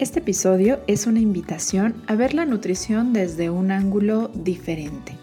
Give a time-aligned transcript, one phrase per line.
[0.00, 5.16] Este episodio es una invitación a ver la nutrición desde un ángulo diferente.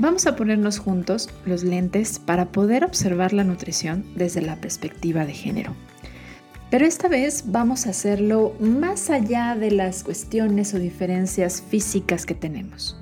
[0.00, 5.32] Vamos a ponernos juntos los lentes para poder observar la nutrición desde la perspectiva de
[5.32, 5.74] género.
[6.70, 12.34] Pero esta vez vamos a hacerlo más allá de las cuestiones o diferencias físicas que
[12.34, 13.00] tenemos.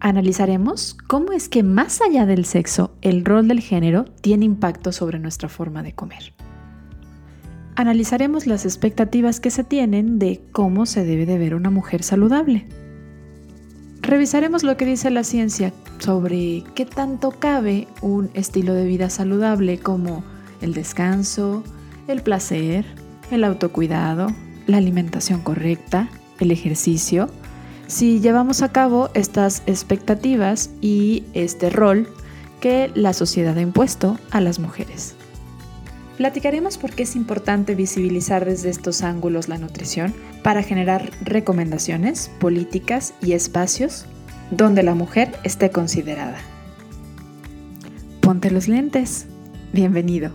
[0.00, 5.20] Analizaremos cómo es que más allá del sexo, el rol del género tiene impacto sobre
[5.20, 6.34] nuestra forma de comer.
[7.74, 12.66] Analizaremos las expectativas que se tienen de cómo se debe de ver una mujer saludable.
[14.02, 19.78] Revisaremos lo que dice la ciencia sobre qué tanto cabe un estilo de vida saludable
[19.78, 20.22] como
[20.60, 21.62] el descanso,
[22.08, 22.84] el placer,
[23.30, 24.26] el autocuidado,
[24.66, 26.10] la alimentación correcta,
[26.40, 27.30] el ejercicio,
[27.86, 32.08] si llevamos a cabo estas expectativas y este rol
[32.60, 35.14] que la sociedad ha impuesto a las mujeres.
[36.16, 43.14] Platicaremos por qué es importante visibilizar desde estos ángulos la nutrición para generar recomendaciones, políticas
[43.22, 44.06] y espacios
[44.50, 46.38] donde la mujer esté considerada.
[48.20, 49.26] Ponte los lentes.
[49.72, 50.30] Bienvenido.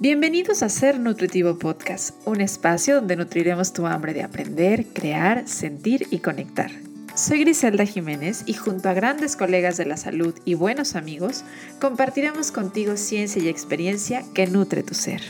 [0.00, 6.06] Bienvenidos a Ser Nutritivo Podcast, un espacio donde nutriremos tu hambre de aprender, crear, sentir
[6.10, 6.70] y conectar.
[7.18, 11.42] Soy Griselda Jiménez y junto a grandes colegas de la salud y buenos amigos,
[11.80, 15.20] compartiremos contigo ciencia y experiencia que nutre tu ser.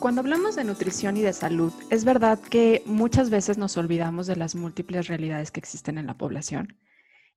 [0.00, 4.34] Cuando hablamos de nutrición y de salud, es verdad que muchas veces nos olvidamos de
[4.34, 6.76] las múltiples realidades que existen en la población.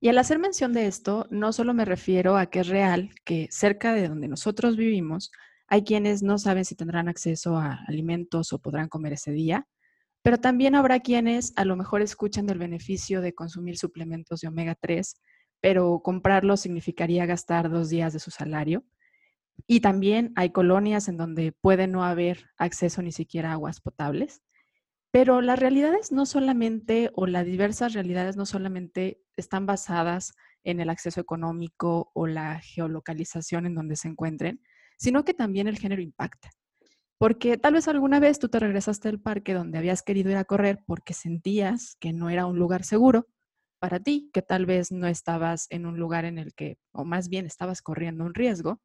[0.00, 3.46] Y al hacer mención de esto, no solo me refiero a que es real que
[3.52, 5.30] cerca de donde nosotros vivimos
[5.68, 9.68] hay quienes no saben si tendrán acceso a alimentos o podrán comer ese día,
[10.22, 14.76] pero también habrá quienes a lo mejor escuchan del beneficio de consumir suplementos de omega
[14.80, 15.14] 3,
[15.60, 18.84] pero comprarlos significaría gastar dos días de su salario.
[19.66, 24.42] Y también hay colonias en donde puede no haber acceso ni siquiera a aguas potables.
[25.10, 30.32] Pero las realidades no solamente, o las diversas realidades no solamente están basadas
[30.64, 34.62] en el acceso económico o la geolocalización en donde se encuentren,
[34.96, 36.50] sino que también el género impacta.
[37.22, 40.44] Porque tal vez alguna vez tú te regresaste al parque donde habías querido ir a
[40.44, 43.28] correr porque sentías que no era un lugar seguro
[43.78, 47.28] para ti, que tal vez no estabas en un lugar en el que, o más
[47.28, 48.82] bien estabas corriendo un riesgo,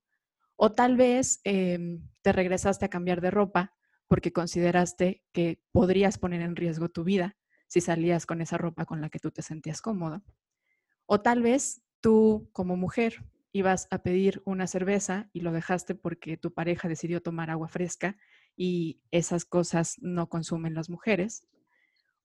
[0.56, 3.74] o tal vez em, te regresaste a cambiar de ropa
[4.08, 9.02] porque consideraste que podrías poner en riesgo tu vida si salías con esa ropa con
[9.02, 10.22] la que tú te sentías cómodo.
[11.08, 13.16] O tal vez tú como mujer
[13.58, 18.18] ibas a pedir una cerveza y lo dejaste porque tu pareja decidió tomar agua fresca
[18.56, 21.46] y esas cosas no consumen las mujeres.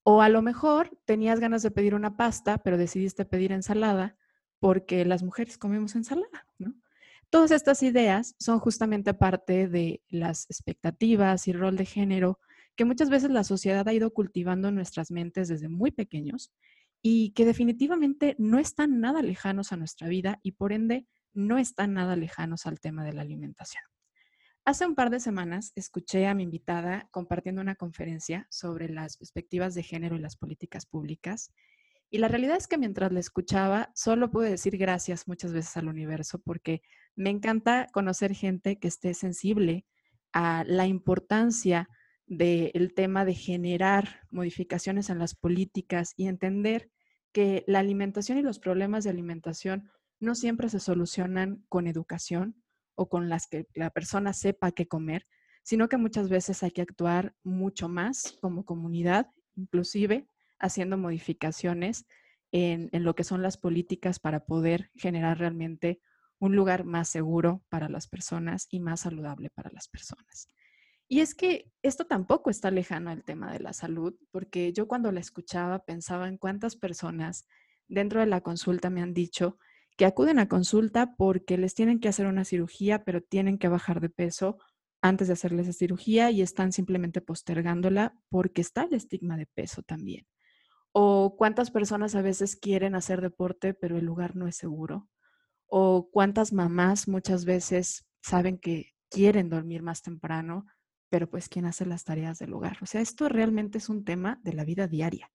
[0.03, 4.17] O a lo mejor tenías ganas de pedir una pasta, pero decidiste pedir ensalada
[4.59, 6.73] porque las mujeres comemos ensalada, ¿no?
[7.29, 12.39] Todas estas ideas son justamente parte de las expectativas y rol de género
[12.75, 16.51] que muchas veces la sociedad ha ido cultivando en nuestras mentes desde muy pequeños
[17.01, 21.93] y que definitivamente no están nada lejanos a nuestra vida y por ende no están
[21.93, 23.83] nada lejanos al tema de la alimentación.
[24.65, 29.75] Hace un par de semanas escuché a mi invitada compartiendo una conferencia sobre las perspectivas
[29.75, 31.51] de género y las políticas públicas.
[32.09, 35.89] Y la realidad es que mientras la escuchaba, solo pude decir gracias muchas veces al
[35.89, 36.81] universo porque
[37.15, 39.85] me encanta conocer gente que esté sensible
[40.31, 41.89] a la importancia
[42.25, 46.89] del tema de generar modificaciones en las políticas y entender
[47.33, 49.89] que la alimentación y los problemas de alimentación
[50.23, 52.63] no siempre se solucionan con educación
[52.95, 55.27] o con las que la persona sepa qué comer,
[55.63, 60.27] sino que muchas veces hay que actuar mucho más como comunidad, inclusive
[60.59, 62.05] haciendo modificaciones
[62.51, 66.01] en, en, lo que son las políticas para poder generar realmente
[66.39, 70.47] un lugar más seguro para las personas y más saludable para las personas.
[71.07, 75.11] Y es que esto tampoco está lejano al tema de la salud, porque yo cuando
[75.11, 77.47] la escuchaba pensaba en cuántas personas
[77.87, 79.57] dentro de la consulta me han dicho
[79.97, 84.01] que acuden a consulta porque les tienen que hacer una cirugía, pero tienen que bajar
[84.01, 84.57] de peso
[85.01, 89.83] antes de hacerles esa cirugía y están simplemente postergándola porque está el estigma de peso
[89.83, 90.25] también.
[90.93, 95.09] O cuántas personas a veces quieren hacer deporte, pero el lugar no es seguro.
[95.67, 100.65] O cuántas mamás muchas veces saben que quieren dormir más temprano,
[101.09, 102.77] pero pues quién hace las tareas del hogar.
[102.81, 105.31] O sea, esto realmente es un tema de la vida diaria.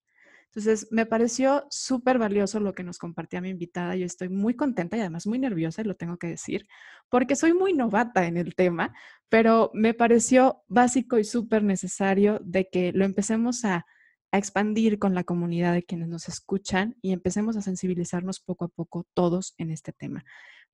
[0.49, 3.97] Entonces, me pareció súper valioso lo que nos compartía mi invitada.
[3.97, 6.67] Yo estoy muy contenta y además muy nerviosa, y lo tengo que decir,
[7.11, 8.95] porque soy muy novata en el tema,
[9.29, 13.87] pero me pareció básico y súper necesario de que lo empecemos a,
[14.33, 18.69] a expandir con la comunidad de quienes nos escuchan y empecemos a sensibilizarnos poco a
[18.69, 20.25] poco todos en este tema.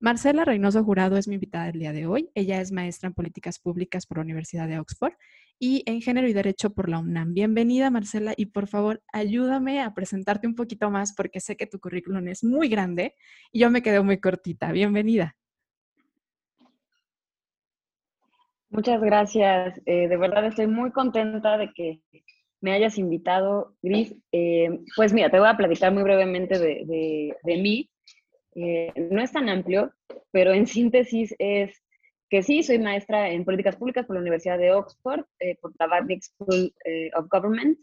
[0.01, 2.31] Marcela Reynoso Jurado es mi invitada el día de hoy.
[2.35, 5.15] Ella es maestra en políticas públicas por la Universidad de Oxford
[5.59, 7.35] y en género y derecho por la UNAM.
[7.35, 11.79] Bienvenida, Marcela, y por favor, ayúdame a presentarte un poquito más porque sé que tu
[11.79, 13.15] currículum es muy grande
[13.53, 14.73] y yo me quedé muy cortita.
[14.73, 15.37] Bienvenida.
[18.75, 19.81] Muchas gracias.
[19.87, 22.01] Eh, de verdad estoy muy contenta de que
[22.61, 24.17] me hayas invitado, Gris.
[24.33, 27.89] Eh, pues mira, te voy a platicar muy brevemente de, mí.
[28.57, 29.93] Eh, no es tan amplio,
[30.33, 31.84] pero en síntesis es
[32.35, 35.25] que sí, soy maestra en políticas públicas por la Universidad de Oxford,
[35.61, 36.75] por la Bardick School
[37.15, 37.79] of Government.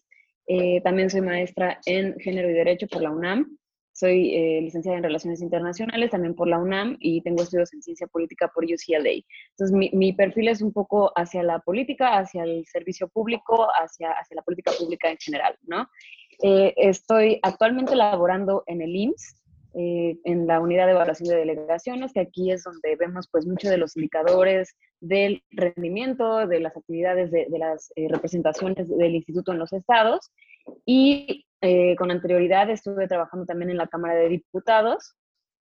[0.84, 3.58] también soy maestra en género y derecho por la UNAM.
[3.94, 8.08] Soy eh, licenciada en Relaciones Internacionales también por la UNAM y tengo estudios en Ciencia
[8.08, 9.24] Política por UCLA.
[9.52, 14.12] Entonces, mi, mi perfil es un poco hacia la política, hacia el servicio público, hacia,
[14.12, 15.88] hacia la política pública en general, ¿no?
[16.44, 19.42] Eh, estoy actualmente laborando en el IMSS,
[19.74, 23.70] eh, en la unidad de evaluación de delegaciones, que aquí es donde vemos pues muchos
[23.70, 29.60] de los indicadores del rendimiento, de las actividades de, de las representaciones del instituto en
[29.60, 30.32] los estados.
[30.86, 35.16] Y eh, con anterioridad estuve trabajando también en la Cámara de Diputados.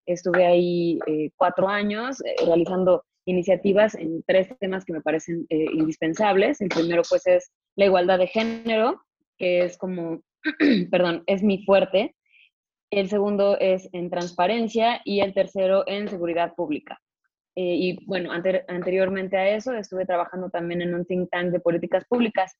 [0.07, 6.61] Estuve ahí eh, cuatro años eh, realizando iniciativas en tres temas que me parecen indispensables.
[6.61, 9.03] El primero, pues, es la igualdad de género,
[9.37, 10.23] que es como,
[10.91, 12.17] perdón, es mi fuerte.
[12.91, 17.01] El segundo es en transparencia y el tercero en seguridad pública.
[17.55, 22.57] y bueno, anteriormente a eso estuve trabajando también en un think tank de políticas públicas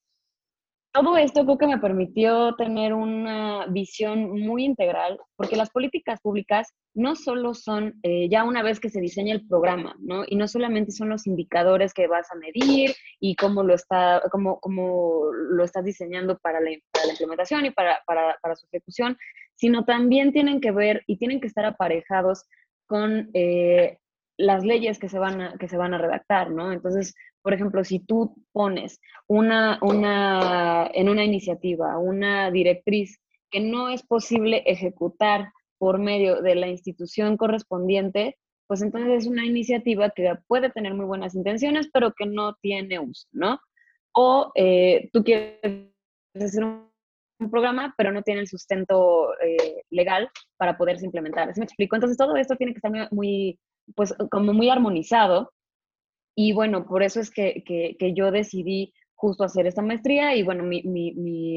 [0.93, 6.73] todo esto creo que me permitió tener una visión muy integral, porque las políticas públicas
[6.93, 10.23] no solo son eh, ya una vez que se diseña el programa, ¿no?
[10.27, 14.59] Y no solamente son los indicadores que vas a medir y cómo lo, está, cómo,
[14.59, 19.17] cómo lo estás diseñando para la, implementación y para, para, para, su ejecución,
[19.55, 22.43] sino también tienen que ver y tienen que estar aparejados
[22.85, 23.97] con eh,
[24.41, 26.71] las leyes que se, van a, que se van a redactar, ¿no?
[26.71, 33.89] Entonces, por ejemplo, si tú pones una, una, en una iniciativa una directriz que no
[33.89, 40.33] es posible ejecutar por medio de la institución correspondiente, pues entonces es una iniciativa que
[40.47, 43.59] puede tener muy buenas intenciones, pero que no tiene uso, ¿no?
[44.13, 45.91] O eh, tú quieres
[46.35, 46.89] hacer un,
[47.49, 51.51] programa, pero no tiene el sustento eh, legal para poderse implementar.
[51.51, 51.95] ¿Sí me explico?
[51.95, 53.59] Entonces todo esto tiene que estar muy,
[53.95, 55.51] pues como muy armonizado
[56.35, 60.63] y bueno, por eso es que, que, yo decidí justo hacer esta maestría y bueno,
[60.63, 61.13] mi, mi,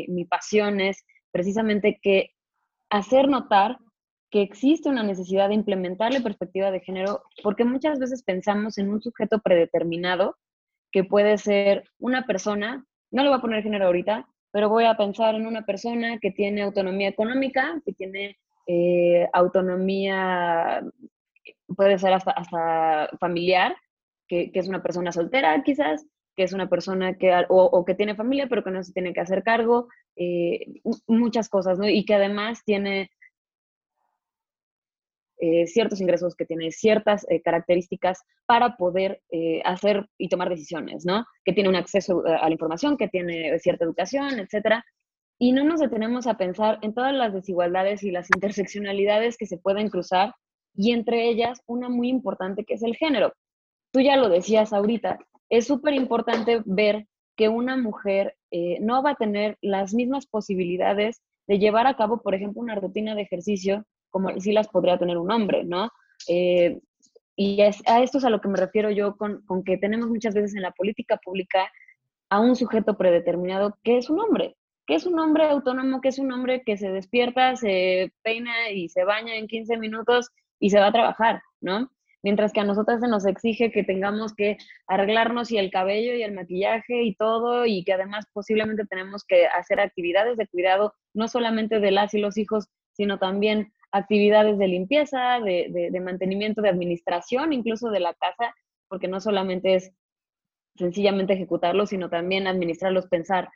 [0.09, 2.31] mi, pasión es precisamente que
[2.91, 3.79] hacer notar
[4.31, 8.91] que existe una necesidad de implementar la perspectiva de género, porque muchas veces pensamos en
[8.91, 10.37] un sujeto predeterminado,
[10.91, 14.97] que puede ser una persona, no le voy a poner género ahorita, pero voy a
[14.97, 18.37] pensar en una persona que tiene autonomía económica, que tiene
[18.67, 20.83] eh, autonomía,
[21.77, 23.77] puede ser hasta, familiar,
[24.29, 26.07] que, es una persona soltera quizás,
[26.37, 29.21] que es una persona que, o, que tiene familia, pero que no se tiene que
[29.21, 31.89] hacer cargo, eh, muchas cosas, ¿no?
[31.89, 33.11] Y que además tiene
[35.39, 39.23] eh, ciertos ingresos, que tiene ciertas eh, características para poder
[39.65, 41.25] hacer y tomar decisiones, ¿no?
[41.45, 44.85] Que tiene un acceso a la información, que tiene cierta educación, etcétera.
[45.39, 49.59] Y no nos detenemos a pensar en todas las desigualdades y las interseccionalidades que se
[49.59, 50.35] pueden cruzar,
[50.75, 53.33] y entre ellas una muy importante que es el género
[53.95, 59.11] tú ya lo decías ahorita, es súper importante ver que una mujer eh, no va
[59.11, 63.87] a tener las mismas posibilidades de llevar a cabo, por ejemplo, una rutina de ejercicio
[64.11, 65.91] como si las podría tener un hombre, ¿no?
[66.29, 66.81] Eh,
[67.37, 70.35] y a esto es a lo que me refiero yo con, con, que tenemos muchas
[70.35, 71.71] veces en la política pública
[72.31, 76.19] a un sujeto predeterminado que es un hombre, que es un hombre autónomo, que es
[76.19, 80.79] un hombre que se despierta, se peina y se baña en 15 minutos y se
[80.81, 81.91] va a trabajar, ¿no?
[82.25, 84.57] mientras que a nosotras se nos exige que tengamos que
[84.89, 89.47] arreglarnos y el cabello y el maquillaje y todo, y que además posiblemente tenemos que
[89.47, 94.69] hacer actividades de cuidado, no solamente de las y los hijos, sino también actividades de
[94.69, 98.55] limpieza, de, de mantenimiento, de administración, incluso de la casa,
[98.89, 99.93] porque no solamente es
[100.77, 103.51] sencillamente ejecutarlo, sino también administrarlos, pensar,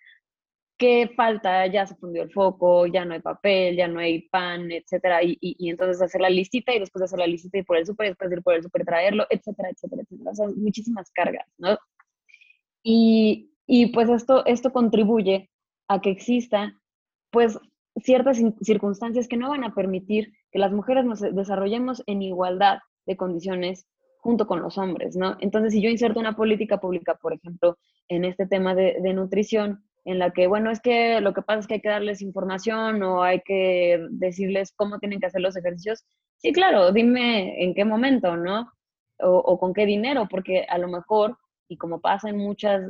[0.78, 1.66] ¿qué falta?
[1.66, 5.36] Ya se fundió el foco, ya no hay papel, ya no hay pan, etcétera, y,
[5.40, 8.10] y, entonces hacer la listita y después hacer la listita y por el súper, y
[8.10, 10.30] después ir por el súper traerlo, etcétera, etcétera, etcétera.
[10.30, 11.76] O sea, muchísimas cargas, ¿no?
[12.82, 15.50] Y, y pues esto, esto contribuye
[15.88, 16.74] a que exista,
[17.30, 17.58] pues,
[17.96, 23.16] ciertas circunstancias que no van a permitir que las mujeres nos desarrollemos en igualdad de
[23.16, 23.86] condiciones
[24.20, 25.36] junto con los hombres, ¿no?
[25.40, 29.84] Entonces, si yo inserto una política pública, por ejemplo, en este tema de, de nutrición,
[30.04, 33.02] en la que, bueno, es que lo que pasa es que hay que darles información
[33.02, 36.04] o hay que decirles cómo tienen que hacer los ejercicios.
[36.36, 38.72] Sí, claro, dime en qué momento, ¿no?
[39.20, 41.36] O, con qué dinero, porque a lo mejor,
[41.68, 42.82] y como pasa en muchas,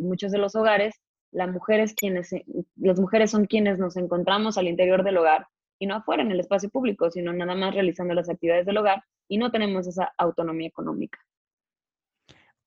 [0.00, 1.00] muchos de los hogares,
[1.32, 2.30] las mujeres, quienes,
[2.76, 5.48] las mujeres son quienes nos encontramos al interior del hogar
[5.80, 9.02] y no afuera en el espacio público, sino nada más realizando las actividades del hogar
[9.28, 11.18] y no tenemos esa autonomía económica.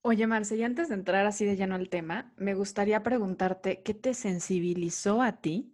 [0.09, 3.93] Oye, Marce, y antes de entrar así de lleno al tema, me gustaría preguntarte, ¿qué
[3.93, 5.73] te sensibilizó a ti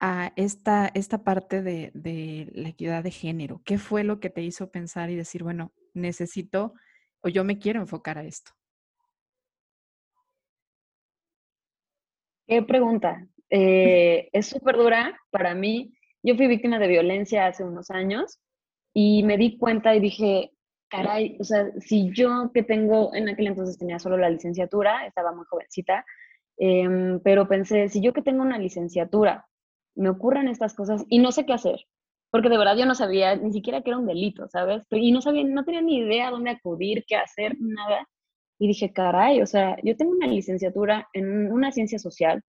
[0.00, 3.62] a esta, esta parte de, de la equidad de género?
[3.64, 6.74] ¿Qué fue lo que te hizo pensar y decir, bueno, necesito
[7.20, 8.50] o yo me quiero enfocar a esto?
[12.48, 13.28] Qué pregunta.
[13.48, 15.94] Eh, es súper dura para mí.
[16.24, 18.40] Yo fui víctima de violencia hace unos años
[18.92, 20.50] y me di cuenta y dije,
[20.88, 25.32] caray, o sea, si yo que tengo, en aquel entonces tenía solo la licenciatura, estaba
[25.32, 26.04] muy jovencita,
[26.56, 29.46] em, pero pensé, si yo que tengo una licenciatura,
[29.94, 31.80] me ocurren estas cosas y no sé qué hacer,
[32.30, 34.84] porque de verdad yo no sabía ni siquiera que era un delito, ¿sabes?
[34.90, 38.06] Y no sabía, no tenía ni idea dónde acudir, qué hacer, nada.
[38.58, 42.42] Y dije, caray, o sea, yo tengo una licenciatura en una ciencia social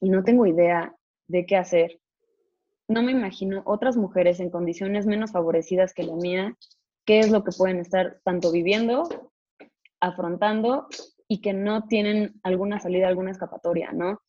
[0.00, 0.94] y no tengo idea
[1.28, 2.00] de qué hacer.
[2.88, 6.56] No me imagino otras mujeres en condiciones menos favorecidas que la mía
[7.04, 9.08] qué es lo que pueden estar tanto viviendo,
[10.00, 10.88] afrontando
[11.28, 14.20] y que no tienen alguna salida, alguna escapatoria, ¿no?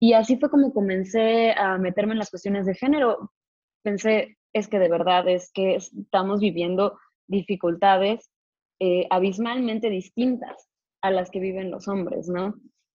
[0.00, 3.32] Y así fue como comencé a meterme en las cuestiones de género.
[3.82, 8.30] Pensé, es que de verdad es que estamos viviendo dificultades
[8.80, 10.68] eh, abismalmente distintas
[11.02, 12.54] a las que viven los hombres, ¿no?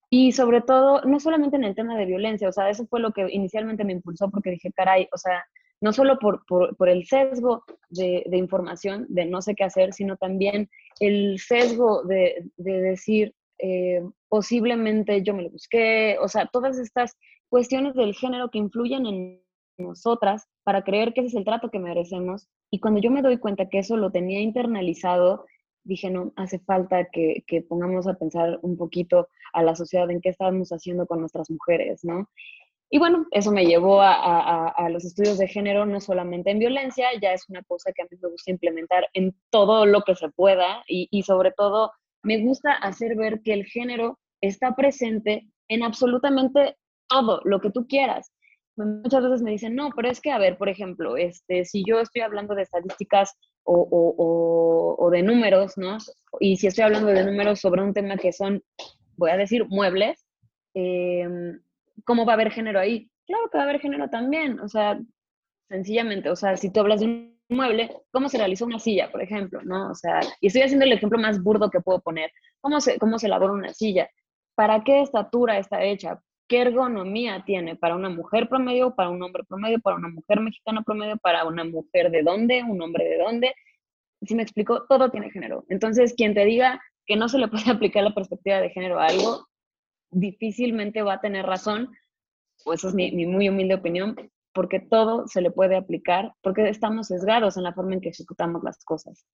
[0.09, 3.11] Y sobre todo, no solamente en el tema de violencia, o sea, eso fue lo
[3.11, 5.43] que inicialmente me impulsó porque dije, caray, o sea,
[5.83, 10.15] no solo por, por, el sesgo de, de, información, de no sé qué hacer, sino
[10.15, 10.69] también
[11.01, 17.17] el sesgo de, de decir, eh, posiblemente yo me lo busqué, o sea, todas estas
[17.49, 19.43] cuestiones del género que influyen en
[19.77, 22.47] nosotras para creer que ese es el trato que merecemos.
[22.71, 25.45] Y cuando yo me doy cuenta que eso lo tenía internalizado,
[25.83, 30.21] dije, no, hace falta que, que pongamos a pensar un poquito a la sociedad en
[30.21, 32.29] qué estamos haciendo con nuestras mujeres, ¿no?
[32.93, 37.33] Y bueno, eso me llevó a, los estudios de género, no solamente en violencia, ya
[37.33, 40.83] es una cosa que a mí me gusta implementar en todo lo que se pueda
[40.87, 46.77] y, sobre todo me gusta hacer ver que el género está presente en absolutamente
[47.09, 48.31] todo lo que tú quieras.
[48.75, 51.99] Muchas veces me dicen, no, pero es que, a ver, por ejemplo, este, si yo
[51.99, 55.97] estoy hablando de estadísticas o, de números, ¿no?
[56.39, 58.61] Y si estoy hablando de números sobre un tema que son,
[59.17, 60.23] voy a decir, muebles,
[60.75, 61.27] eh,
[62.05, 63.09] ¿cómo va a haber género ahí?
[63.25, 64.99] Claro que va a haber género también, o sea,
[65.69, 69.21] sencillamente, o sea, si tú hablas de un mueble, ¿cómo se realiza una silla, por
[69.21, 69.61] ejemplo?
[69.63, 69.91] ¿No?
[69.91, 72.31] O sea, y estoy haciendo el ejemplo más burdo que puedo poner.
[72.61, 74.09] ¿Cómo se, cómo se elabora una silla?
[74.55, 76.21] ¿Para qué estatura está hecha?
[76.47, 80.81] ¿Qué ergonomía tiene para una mujer promedio, para un hombre promedio, para una mujer mexicana
[80.83, 83.55] promedio, para una mujer de dónde, un hombre de dónde?
[84.21, 85.65] Si me explico, todo tiene género.
[85.69, 89.07] Entonces, quien te diga que no se le puede aplicar la perspectiva de género a
[89.07, 89.47] algo,
[90.13, 91.89] difícilmente va a tener razón,
[92.65, 94.15] o eso es mi, muy humilde opinión,
[94.53, 98.63] porque todo se le puede aplicar, porque estamos sesgados en la forma en que ejecutamos
[98.63, 99.25] las cosas.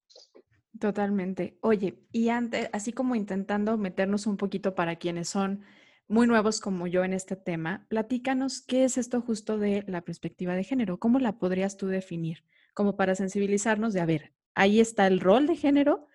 [0.80, 1.58] Totalmente.
[1.62, 5.64] Oye, y antes, así como intentando meternos un poquito para quienes son
[6.08, 10.56] muy nuevos como yo en este tema, platícanos qué es esto justo de la perspectiva
[10.56, 12.44] de género, cómo la podrías tú definir,
[12.74, 16.08] como para sensibilizarnos de, a ver, ahí está el rol de género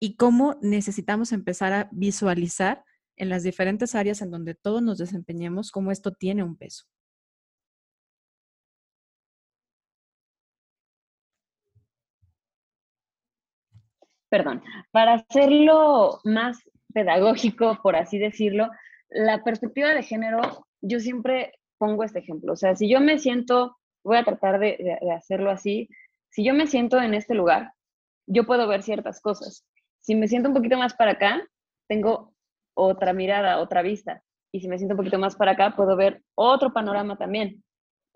[0.00, 2.84] y cómo necesitamos empezar a visualizar
[3.22, 6.86] en las diferentes áreas en donde todos nos desempeñemos, cómo esto tiene un peso.
[14.28, 14.60] Perdón,
[14.90, 16.58] para hacerlo más
[16.92, 18.68] pedagógico, por así decirlo,
[19.08, 22.54] la perspectiva de género, yo siempre pongo este ejemplo.
[22.54, 25.88] O sea, si yo me siento, voy a tratar de, de hacerlo así,
[26.28, 27.72] si yo me siento en este lugar,
[28.26, 29.64] yo puedo ver ciertas cosas.
[30.00, 31.40] Si me siento un poquito más para acá,
[31.86, 32.31] tengo
[32.74, 34.22] otra mirada, otra vista.
[34.52, 37.62] Y si me siento un poquito más para acá, puedo ver otro panorama también.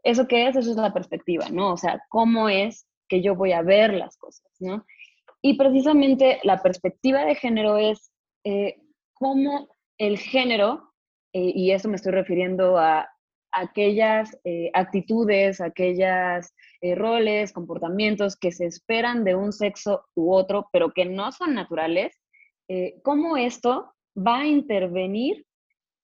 [0.03, 0.57] ¿Eso qué es?
[0.57, 1.73] Eso es la perspectiva, ¿no?
[1.73, 4.85] O sea, cómo es que yo voy a ver las cosas, ¿no?
[5.43, 8.11] Y precisamente la perspectiva de género es
[8.45, 8.77] eh,
[9.15, 10.93] cómo el género,
[11.33, 13.09] eh, y eso me estoy refiriendo a
[13.53, 16.55] aquellas eh, actitudes, aquellas
[16.95, 22.15] roles, comportamientos que se esperan de un sexo u otro, pero que no son naturales,
[23.03, 25.45] cómo esto va a intervenir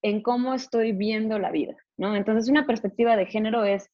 [0.01, 2.15] en cómo estoy viendo la vida, ¿no?
[2.15, 3.89] Entonces, una perspectiva de género es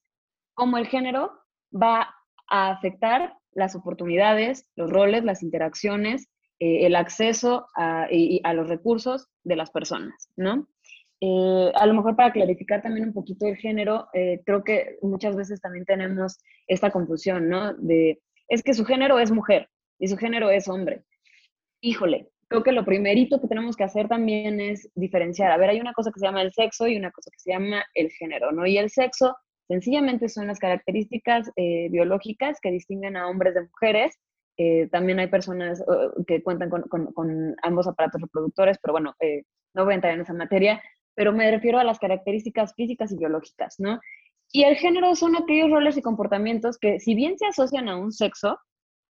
[0.55, 1.31] cómo el género
[1.71, 2.15] va
[2.49, 8.07] a afectar las oportunidades, los roles, las interacciones, eh, el acceso a,
[8.53, 10.67] los recursos de las personas, ¿no?
[11.21, 15.35] Eh, a lo mejor para clarificar también un poquito el género, eh, creo que muchas
[15.35, 17.73] veces también tenemos esta confusión, ¿no?
[17.75, 21.03] De, es que su género es mujer y su género es hombre.
[21.81, 25.51] Híjole, creo que lo primerito que tenemos que hacer también es diferenciar.
[25.51, 27.51] A ver, hay una cosa que se llama el sexo y una cosa que se
[27.51, 28.65] llama el género, ¿no?
[28.65, 29.35] Y el sexo
[29.67, 34.17] sencillamente son las características eh, biológicas que distinguen a hombres de mujeres.
[34.91, 35.81] también hay personas
[36.27, 36.81] que cuentan con,
[37.13, 39.15] con, ambos aparatos reproductores, pero bueno,
[39.73, 40.81] no voy a entrar en esa materia
[41.19, 43.99] pero me refiero a las características físicas y biológicas, ¿no?
[44.53, 48.13] Y el género son aquellos roles y comportamientos que, si bien se asocian a un
[48.13, 48.57] sexo,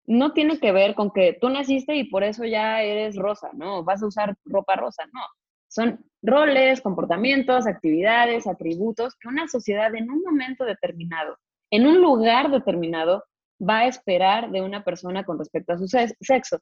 [0.09, 3.85] no tiene que ver con que tú naciste y por eso ya eres rosa, ¿no?
[3.85, 5.21] Vas a usar ropa rosa, no.
[5.69, 11.37] Son roles, comportamientos, actividades, atributos que una sociedad en un momento determinado,
[11.71, 13.23] en un lugar determinado,
[13.61, 16.59] va a esperar de una persona con respecto a su sexo.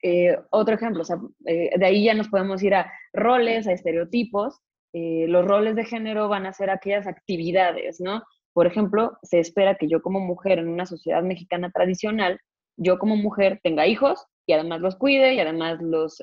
[0.00, 1.02] Eh, otro ejemplo,
[1.46, 4.60] eh, de ahí ya nos podemos ir a roles, a estereotipos.
[4.92, 8.22] Eh, los roles de género van a ser aquellas actividades, ¿no?
[8.52, 12.40] Por ejemplo, se espera que yo como mujer en una sociedad mexicana tradicional,
[12.76, 16.22] yo como mujer tenga hijos y además los cuide y además los,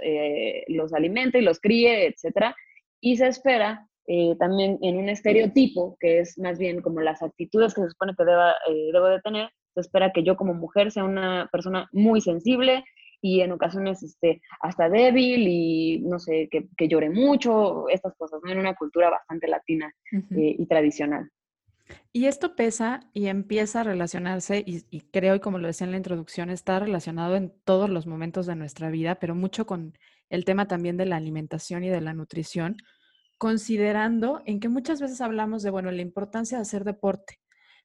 [0.67, 2.53] los alimente y los críe, etc.
[2.99, 3.87] Y se espera
[4.39, 8.25] también en un estereotipo, que es más bien como las actitudes que se supone que
[8.25, 8.55] deba,
[8.91, 12.83] debo de tener, se espera que yo como mujer sea una persona muy sensible,
[13.21, 18.39] y en ocasiones este, hasta débil y no sé, que, que llore mucho, estas cosas,
[18.43, 18.51] ¿no?
[18.51, 21.29] En una cultura bastante latina eh, y tradicional.
[22.11, 25.91] Y esto pesa y empieza a relacionarse, y, y, creo, y como lo decía en
[25.91, 29.97] la introducción, está relacionado en todos los momentos de nuestra vida, pero mucho con
[30.29, 32.77] el tema también de la alimentación y de la nutrición,
[33.37, 37.39] considerando en que muchas veces hablamos de, bueno, la importancia de hacer deporte,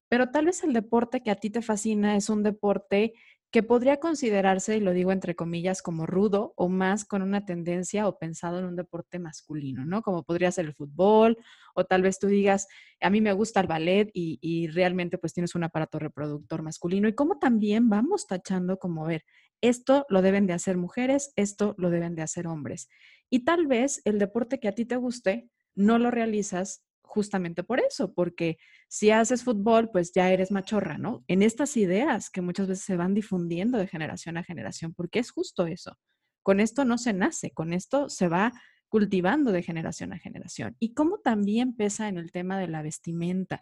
[0.08, 3.14] pero tal vez el deporte que a ti te fascina es un deporte
[3.52, 8.08] que podría considerarse, y lo digo entre comillas, como rudo o más con una tendencia
[8.08, 10.00] o pensado en un deporte masculino, ¿no?
[10.02, 11.36] Como podría ser el fútbol,
[11.74, 12.66] o tal vez tú digas,
[13.00, 17.14] a mí me gusta el ballet y, realmente pues tienes un aparato reproductor masculino, y
[17.14, 19.22] cómo también vamos tachando como ver,
[19.60, 22.88] esto lo deben de hacer mujeres, esto lo deben de hacer hombres.
[23.28, 27.78] Y tal vez el deporte que a ti te guste, no lo realizas justamente por
[27.78, 28.56] eso, porque
[28.88, 31.22] si haces fútbol, pues ya eres machorra, ¿no?
[31.28, 35.30] En estas ideas que muchas veces se van difundiendo de generación a generación, porque es
[35.30, 35.98] justo eso.
[36.42, 38.52] Con esto no se nace, con esto se va
[38.88, 40.74] cultivando de generación a generación.
[40.78, 43.60] Y cómo también pesa en el tema de la vestimenta,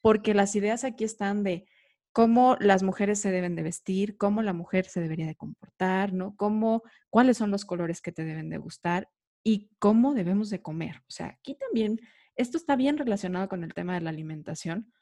[0.00, 1.66] porque las ideas aquí están de
[2.12, 6.34] cómo las mujeres se deben de vestir, cómo la mujer se debería de comportar, ¿no?
[6.34, 9.08] Cómo, cuáles son los colores que te deben de gustar
[9.44, 10.96] y cómo debemos de comer.
[11.06, 12.00] O sea, aquí también
[12.36, 14.92] esto está bien relacionado con el tema de la alimentación,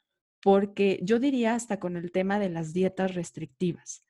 [0.41, 4.05] porque yo diría hasta con el tema de las dietas restrictivas.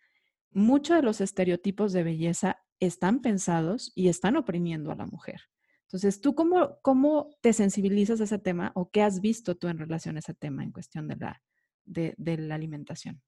[0.51, 5.41] Muchos de los estereotipos de belleza están pensados y están oprimiendo a la mujer.
[5.83, 9.77] Entonces, ¿tú cómo, cómo te sensibilizas a ese tema o qué has visto tú en
[9.77, 11.41] relación a ese tema en cuestión de la,
[11.83, 13.21] de, la alimentación?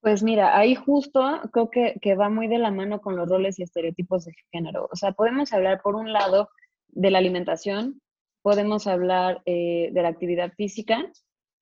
[0.00, 1.20] Pues mira, ahí justo
[1.52, 4.88] creo que, que, va muy de la mano con los roles y estereotipos de género.
[4.90, 6.48] O sea, podemos hablar por un lado
[6.96, 8.00] de la alimentación,
[8.42, 11.04] podemos hablar eh, de la actividad física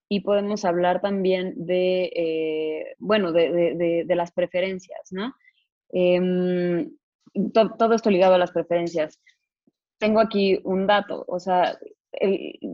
[0.08, 5.34] y podemos hablar también de, eh, bueno, de, las preferencias, ¿no?
[5.90, 6.90] Em,
[7.52, 9.20] todo esto ligado a las preferencias.
[9.98, 11.76] Tengo aquí un dato, o sea,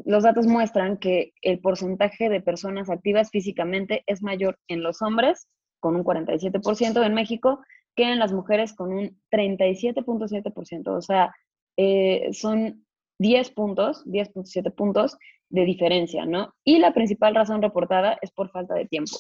[0.05, 5.49] los datos muestran que el porcentaje de personas activas físicamente es mayor en los hombres,
[5.79, 7.61] con un 47% en México,
[7.97, 10.89] que en las mujeres con un 37.7%.
[10.89, 11.35] O sea,
[11.83, 12.85] eh, son
[13.19, 15.17] 10 puntos, 10.7 puntos
[15.49, 16.53] de diferencia, ¿no?
[16.63, 19.17] Y la principal razón reportada es por falta de tiempo.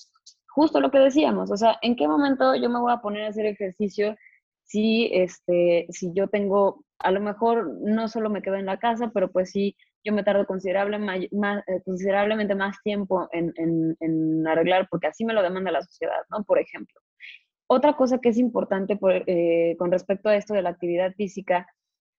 [0.48, 3.28] Justo lo que decíamos, o sea, ¿en qué momento yo me voy a poner a
[3.28, 4.14] hacer ejercicio
[4.64, 9.10] si, este, si yo tengo, a lo mejor no solo me quedo en la casa,
[9.14, 11.20] pero pues sí, yo me tardo considerable, más,
[11.66, 16.44] eh, considerablemente más tiempo en, en, arreglar, porque así me lo demanda la sociedad, ¿no?
[16.44, 17.00] Por ejemplo.
[17.68, 21.66] Otra cosa que es importante eh, con respecto a esto de la actividad física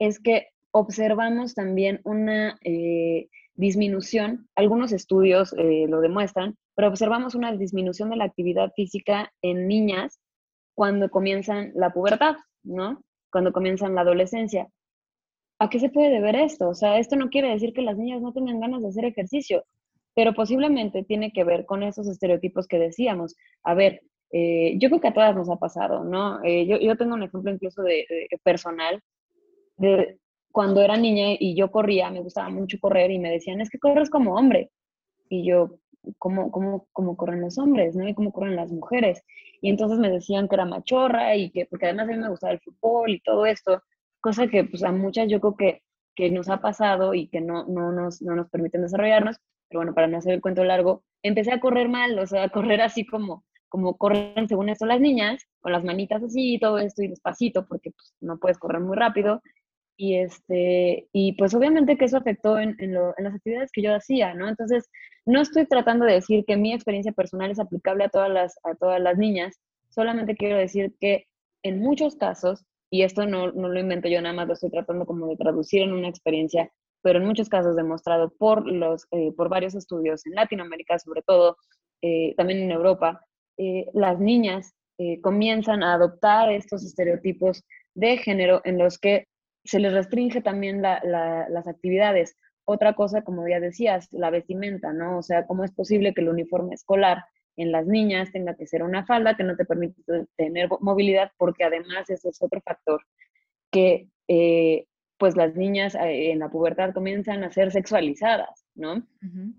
[0.01, 7.55] es que observamos también una eh, disminución, algunos estudios eh, lo demuestran, pero observamos una
[7.55, 10.19] disminución de la actividad física en niñas
[10.73, 13.03] cuando comienzan la pubertad, ¿no?
[13.31, 14.69] Cuando comienzan la adolescencia.
[15.59, 16.69] ¿A qué se puede deber esto?
[16.69, 19.63] O sea, esto no quiere decir que las niñas no tengan ganas de hacer ejercicio,
[20.15, 23.35] pero posiblemente tiene que ver con esos estereotipos que decíamos.
[23.61, 26.43] A ver, eh, yo creo que a todas nos ha pasado, ¿no?
[26.43, 28.07] yo, yo, tengo un ejemplo incluso de
[28.43, 28.99] personal
[29.81, 30.19] de
[30.51, 33.79] cuando era niña y yo corría, me gustaba mucho correr y me decían, es que
[33.79, 34.69] corres como hombre.
[35.29, 35.79] Y yo,
[36.17, 37.95] ¿cómo, cómo, cómo corren los hombres?
[37.95, 38.07] ¿no?
[38.07, 39.23] Y cómo corren las mujeres.
[39.61, 42.53] Y entonces me decían que era machorra y que, porque además a mí me gustaba
[42.53, 43.81] el fútbol y todo esto.
[44.19, 45.81] cosa que pues a muchas yo creo que,
[46.15, 49.37] que nos ha pasado y que no, no, nos, no nos permiten desarrollarnos,
[49.69, 52.49] pero bueno, para no hacer el cuento largo, empecé a correr mal, o sea, a
[52.49, 56.77] correr así como, como corren según esto las niñas, con las manitas así y todo
[56.77, 59.41] esto y despacito, porque pues, no puedes correr muy rápido.
[60.03, 64.33] Y, este, y pues obviamente que eso afectó en, en, las actividades que yo hacía,
[64.33, 64.49] ¿no?
[64.49, 64.89] Entonces,
[65.27, 68.73] no estoy tratando de decir que mi experiencia personal es aplicable a todas las, a
[68.73, 71.27] todas las niñas, solamente quiero decir que
[71.61, 75.05] en muchos casos, y esto no, no lo invento yo, nada más lo estoy tratando
[75.05, 76.71] como de traducir en una experiencia,
[77.03, 81.57] pero en muchos casos demostrado por, los, eh, por varios estudios en Latinoamérica, sobre todo,
[82.01, 83.23] eh, también en Europa,
[83.57, 84.73] eh, las niñas
[85.23, 87.63] comienzan a adoptar estos estereotipos
[87.95, 89.25] de género en los que
[89.63, 92.37] se les restringe también las actividades.
[92.65, 95.17] Otra cosa, como ya decías, la vestimenta, ¿no?
[95.17, 97.25] O sea, ¿cómo es posible que el uniforme escolar
[97.57, 100.01] en las niñas tenga que ser una falda que no te permite
[100.35, 101.31] tener movilidad?
[101.37, 103.01] Porque además ese es otro factor
[103.71, 104.85] que eh,
[105.17, 109.05] pues las niñas eh, en la pubertad comienzan a ser sexualizadas, ¿no?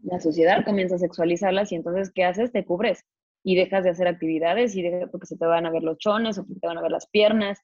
[0.02, 2.50] La sociedad comienza a sexualizarlas y entonces, ¿qué haces?
[2.50, 3.04] Te cubres
[3.44, 6.38] y dejas de hacer actividades y dejas porque se te van a ver los chones
[6.38, 7.60] o porque te van a ver las piernas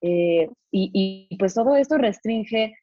[0.00, 2.74] eh, y, pues todo esto restringe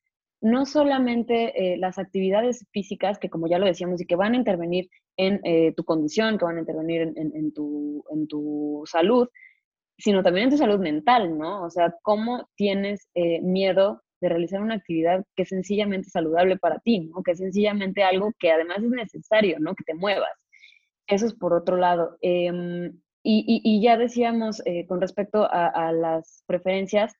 [0.41, 4.37] no solamente eh, las actividades físicas, que como ya lo decíamos, y que van a
[4.37, 9.27] intervenir en eh, tu condición, que van a intervenir en, tu, en, tu, salud,
[9.97, 11.63] sino también en tu salud mental, ¿no?
[11.63, 13.07] O sea, cómo tienes
[13.41, 17.23] miedo de realizar una actividad que es sencillamente saludable para ti, ¿no?
[17.23, 19.75] Que es sencillamente algo que además es necesario, ¿no?
[19.75, 20.31] Que te muevas.
[21.07, 22.17] Eso es por otro lado.
[22.21, 22.99] Em,
[23.29, 27.13] y, ya decíamos eh, con respecto a, las preferencias,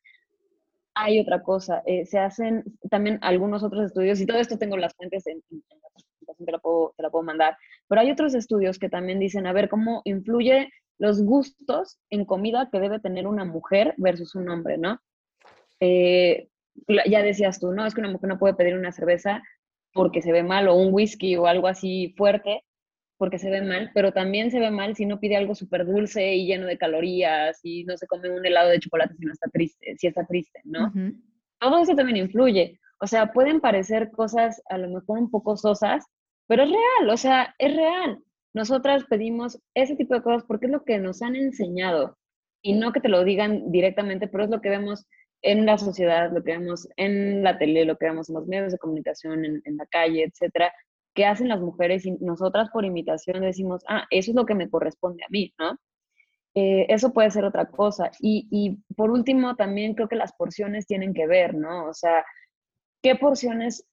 [0.96, 1.84] hay otra cosa.
[1.86, 5.90] Eh, se hacen también algunos otros estudios, y todo esto tengo las fuentes en, la
[5.94, 9.48] presentación, te la, puedo, te la puedo mandar, pero hay otros estudios que también dicen,
[9.48, 14.50] a ver, cómo influye los gustos en comida que debe tener una mujer versus un
[14.50, 15.00] hombre, ¿no?
[15.80, 16.48] Eh,
[16.88, 17.86] ya decías tú, ¿no?
[17.86, 19.44] Es que una mujer no puede pedir una cerveza
[19.94, 22.64] porque se ve mal o un whisky o algo así fuerte,
[23.18, 26.36] porque se ve mal, pero también se ve mal si no pide algo súper dulce
[26.36, 29.50] y lleno de calorías y no se come un helado de chocolate si no está
[29.50, 30.92] triste, si está triste, ¿no?
[31.60, 32.80] Todo eso también influye.
[33.00, 36.06] O sea, pueden parecer cosas a lo mejor un poco sosas,
[36.48, 38.20] pero es real, o sea, es real.
[38.54, 42.18] Nosotras pedimos ese tipo de cosas porque es lo que nos han enseñado
[42.62, 45.08] y no que te lo digan directamente, pero es lo que vemos
[45.42, 48.72] en la sociedad, lo que vemos en la tele, lo que vemos en los medios
[48.72, 50.74] de comunicación, en, en la calle, etcétera,
[51.18, 54.70] qué hacen las mujeres y nosotras por imitación decimos, ah, eso es lo que me
[54.70, 55.76] corresponde a mí, ¿no?
[56.54, 58.12] Eh, eso puede ser otra cosa.
[58.20, 61.88] Y, y, por último, también creo que las porciones tienen que ver, ¿no?
[61.88, 62.24] O sea,
[63.02, 63.88] ¿qué porciones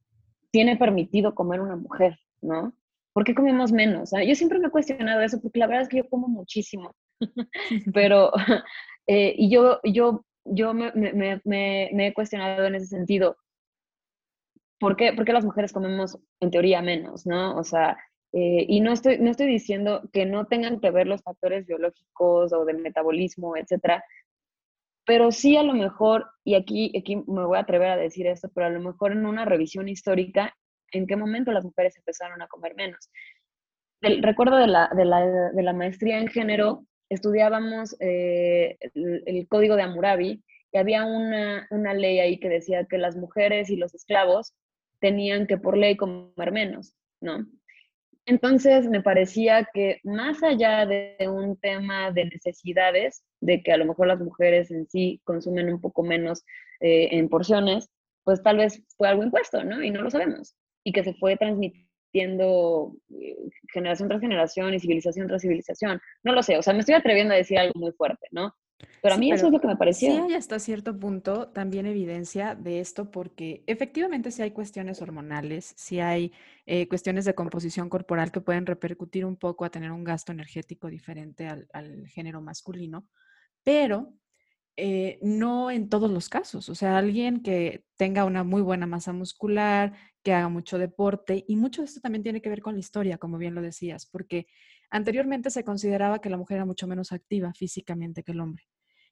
[0.51, 2.75] tiene permitido comer una mujer, ¿no?
[3.15, 4.11] ¿Por qué comemos menos?
[4.11, 6.95] Yo siempre me he cuestionado eso, porque la verdad es que yo como muchísimo,
[7.95, 8.33] pero,
[9.07, 10.93] eh, y yo, yo, yo me,
[11.43, 13.39] me he cuestionado en ese sentido,
[14.85, 17.57] ¿por qué, las mujeres comemos en teoría menos, no?
[17.57, 17.97] O sea,
[18.35, 22.53] eh, y no estoy, no estoy diciendo que no tengan que ver los factores biológicos
[22.53, 24.05] o del metabolismo, etcétera,
[25.07, 28.51] pero sí a lo mejor, y aquí, aquí me voy a atrever a decir esto,
[28.55, 30.55] pero a lo mejor en una revisión histórica,
[30.93, 33.09] ¿en qué momento las mujeres empezaron a comer menos?
[34.03, 39.49] El, recuerdo de la, de, la, de la, maestría en género, estudiábamos eh, el, el,
[39.49, 43.77] código de Hammurabi y había una, una ley ahí que decía que las mujeres y
[43.77, 44.53] los esclavos
[45.05, 47.47] tenían que por ley comer menos, ¿no?
[48.25, 53.85] Entonces me parecía que más allá de un tema de necesidades, de que a lo
[53.85, 56.43] mejor las mujeres en sí consumen un poco menos
[56.81, 57.91] eh, en porciones,
[58.25, 59.83] pues tal vez fue algo impuesto, ¿no?
[59.83, 60.57] Y no lo sabemos.
[60.85, 63.37] Y que se fue transmitiendo eh,
[63.75, 66.01] generación tras generación y civilización tras civilización.
[66.23, 68.55] No lo sé, o sea, me estoy atreviendo a decir algo muy fuerte, ¿no?
[69.03, 70.11] Pero a mí eso es lo que me pareció.
[70.11, 75.75] Sí hay hasta cierto punto también evidencia de esto porque efectivamente sí hay cuestiones hormonales,
[75.77, 76.33] sí hay
[76.67, 80.89] eh, cuestiones de composición corporal que pueden repercutir un poco a tener un gasto energético
[80.89, 83.07] diferente al, género masculino,
[83.63, 84.13] pero
[84.77, 86.69] eh, no en todos los casos.
[86.69, 91.57] O sea, alguien que tenga una muy buena masa muscular, que haga mucho deporte, y
[91.57, 94.47] mucho de esto también tiene que ver con la historia, como bien lo decías, porque
[94.95, 98.69] anteriormente se consideraba que la mujer era mucho menos activa físicamente que el hombre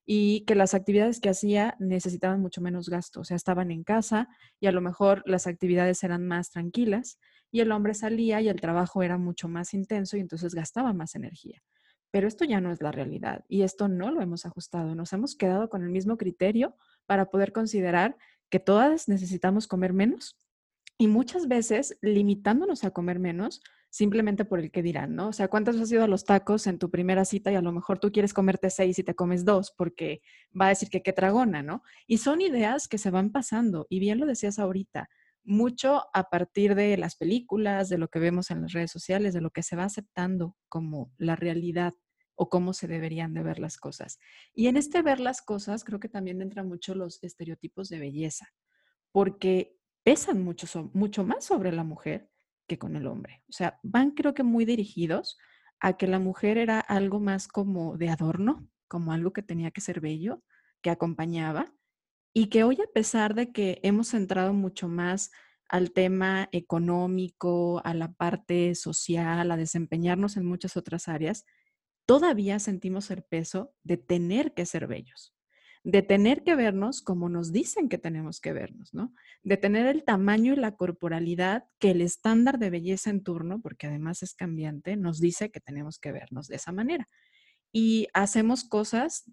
[0.06, 4.28] y que las actividades que hacía necesitaban mucho menos gasto, o sea, estaban en casa
[4.60, 7.18] y a lo mejor las actividades eran más tranquilas
[7.50, 11.16] y el hombre salía y el trabajo era mucho más intenso y entonces gastaba más
[11.16, 11.64] energía.
[12.12, 15.34] Pero esto ya no es la realidad y esto no lo hemos ajustado, nos hemos
[15.34, 18.16] quedado con el mismo criterio para poder considerar
[18.50, 20.38] que todas necesitamos comer menos
[20.96, 25.28] y muchas veces limitándonos a comer menos, simplemente por el que dirán, ¿no?
[25.28, 27.72] O sea, ¿cuántas has ido a los tacos en tu primera cita y a lo
[27.72, 30.22] mejor tú quieres comerte seis y te comes dos porque
[30.58, 31.82] va a decir que qué tragona, ¿no?
[32.06, 35.10] Y son ideas que se van pasando, y bien lo decías ahorita,
[35.44, 39.42] mucho a partir de las películas, de lo que vemos en las redes sociales, de
[39.42, 41.92] lo que se va aceptando como la realidad
[42.34, 44.18] o cómo se deberían de ver las cosas.
[44.54, 48.48] Y en este ver las cosas creo que también entran mucho los estereotipos de belleza,
[49.10, 52.31] porque pesan mucho, mucho más sobre la mujer
[52.66, 53.42] que con el hombre.
[53.48, 55.38] O sea, van creo que muy dirigidos
[55.80, 59.80] a que la mujer era algo más como de adorno, como algo que tenía que
[59.80, 60.42] ser bello,
[60.80, 61.74] que acompañaba,
[62.34, 65.30] y que hoy a pesar de que hemos centrado mucho más
[65.68, 71.44] al tema económico, a la parte social, a desempeñarnos en muchas otras áreas,
[72.06, 75.34] todavía sentimos el peso de tener que ser bellos
[75.84, 79.12] de tener que vernos como nos dicen que tenemos que vernos, ¿no?
[79.42, 83.88] De tener el tamaño y la corporalidad que el estándar de belleza en turno, porque
[83.88, 87.08] además es cambiante, nos dice que tenemos que vernos de esa manera.
[87.72, 89.24] Y hacemos cosas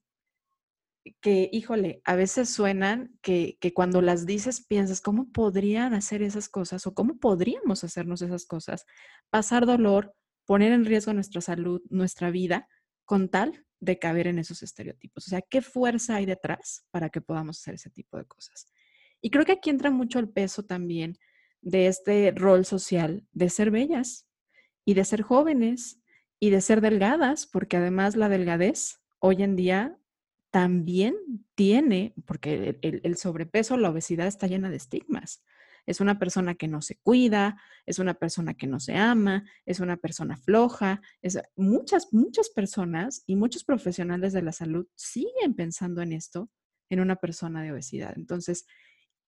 [1.22, 6.50] que, híjole, a veces suenan que, que cuando las dices piensas, ¿cómo podrían hacer esas
[6.50, 8.86] cosas o cómo podríamos hacernos esas cosas?
[9.30, 12.68] Pasar dolor, poner en riesgo nuestra salud, nuestra vida,
[13.06, 15.28] con tal de caber en esos estereotipos.
[15.28, 18.68] O sea, ¿qué fuerza hay detrás para que podamos hacer ese tipo de cosas?
[19.22, 21.18] Y creo que aquí entra mucho el peso también
[21.62, 24.28] de este rol social de ser bellas
[24.86, 26.02] y de ser jóvenes
[26.40, 29.98] y de ser delgadas, porque además la delgadez hoy en día
[30.52, 31.16] también
[31.56, 35.44] tiene, porque el, el sobrepeso, la obesidad está llena de estigmas
[35.90, 39.80] es una persona que no se cuida, es una persona que no se ama, es
[39.80, 41.02] una persona floja.
[41.24, 46.52] Es, muchas, muchas personas y muchos profesionales de la salud siguen pensando en esto
[46.92, 48.14] en una persona de obesidad.
[48.16, 48.68] Entonces,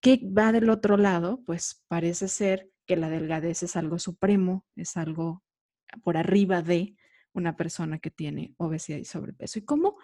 [0.01, 1.41] ¿qué va del otro lado?
[1.47, 5.43] Pues parece ser que la delgadez es algo supremo, es algo
[6.03, 6.95] por arriba de
[7.33, 9.57] una persona que tiene obesidad y sobrepeso.
[9.57, 9.97] ¿Y cómo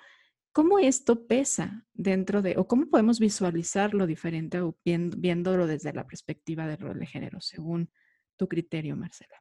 [0.58, 6.80] ¿Cómo esto pesa dentro de, o cómo podemos visualizarlo diferente viéndolo desde la perspectiva del
[6.80, 7.91] rol de género, según
[8.38, 9.39] tu criterio, Marcela?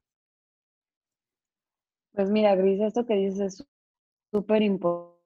[2.13, 3.67] Pues mira, Gris, esto que dices es
[4.31, 5.17] súper importante.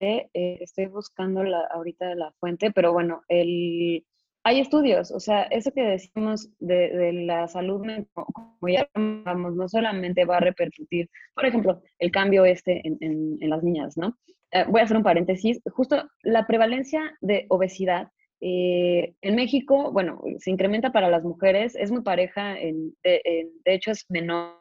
[0.00, 0.30] Eh,
[0.62, 4.06] estoy buscando la, ahorita la fuente, pero bueno, el,
[4.44, 7.82] hay estudios, o sea, eso que decimos de, la salud
[8.14, 13.62] como ya vamos, no solamente va a repercutir, por ejemplo, el cambio este en las
[13.62, 14.16] niñas, ¿no?
[14.52, 18.08] Eh, voy a hacer un paréntesis, justo la prevalencia de obesidad
[18.40, 24.06] eh, en México, bueno, se incrementa para las mujeres, es muy pareja, de, hecho es
[24.08, 24.54] menor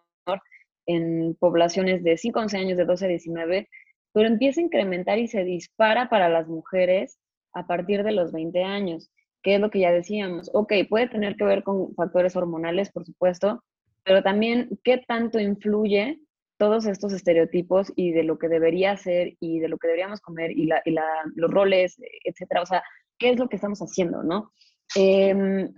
[0.88, 3.70] en poblaciones de 5 a 11 años, de 12 a 19,
[4.14, 7.20] pero empieza a incrementar y se dispara para las mujeres
[7.54, 9.12] a partir de los 20 años,
[9.44, 10.50] que es lo que ya decíamos.
[10.54, 13.64] Ok, puede tener que ver con factores hormonales, por supuesto,
[14.04, 16.20] pero también qué tanto influye
[16.58, 20.52] todos estos estereotipos y de lo que debería ser y de lo que deberíamos comer
[20.52, 22.62] y, la, y la, los roles, etcétera.
[22.62, 22.84] O sea,
[23.18, 24.52] ¿qué es lo que estamos haciendo, no?
[24.96, 25.74] Em,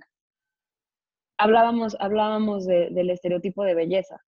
[1.38, 4.22] hablábamos hablábamos del estereotipo de belleza.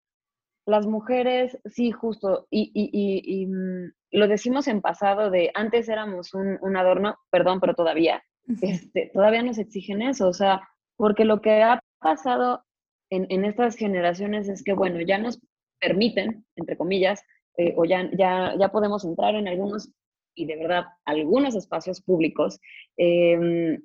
[0.66, 6.34] Las mujeres, sí, justo, y, y, y, mm, lo decimos en pasado de antes éramos
[6.34, 8.24] un, un adorno, perdón, pero todavía,
[8.62, 10.62] este, todavía nos exigen eso, o sea,
[10.96, 12.64] porque lo que ha pasado
[13.10, 15.40] en, en, estas generaciones es que, bueno, ya nos
[15.80, 17.24] permiten, entre comillas,
[17.58, 19.92] eh, o ya, ya, ya podemos entrar en algunos,
[20.36, 22.60] y de verdad, algunos espacios públicos,
[22.98, 23.82] em,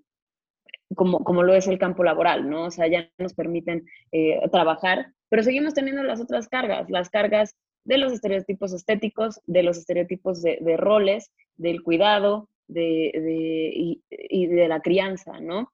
[0.94, 2.66] como, como lo es el campo laboral, ¿no?
[2.66, 7.56] O sea, ya nos permiten eh, trabajar, pero seguimos teniendo las otras cargas, las cargas
[7.84, 14.46] de los estereotipos estéticos, de los estereotipos de, roles, del cuidado de, de, y, y,
[14.46, 15.70] de la crianza, ¿no?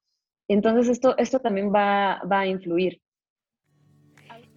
[0.47, 3.01] Entonces esto, esto también va, va a influir.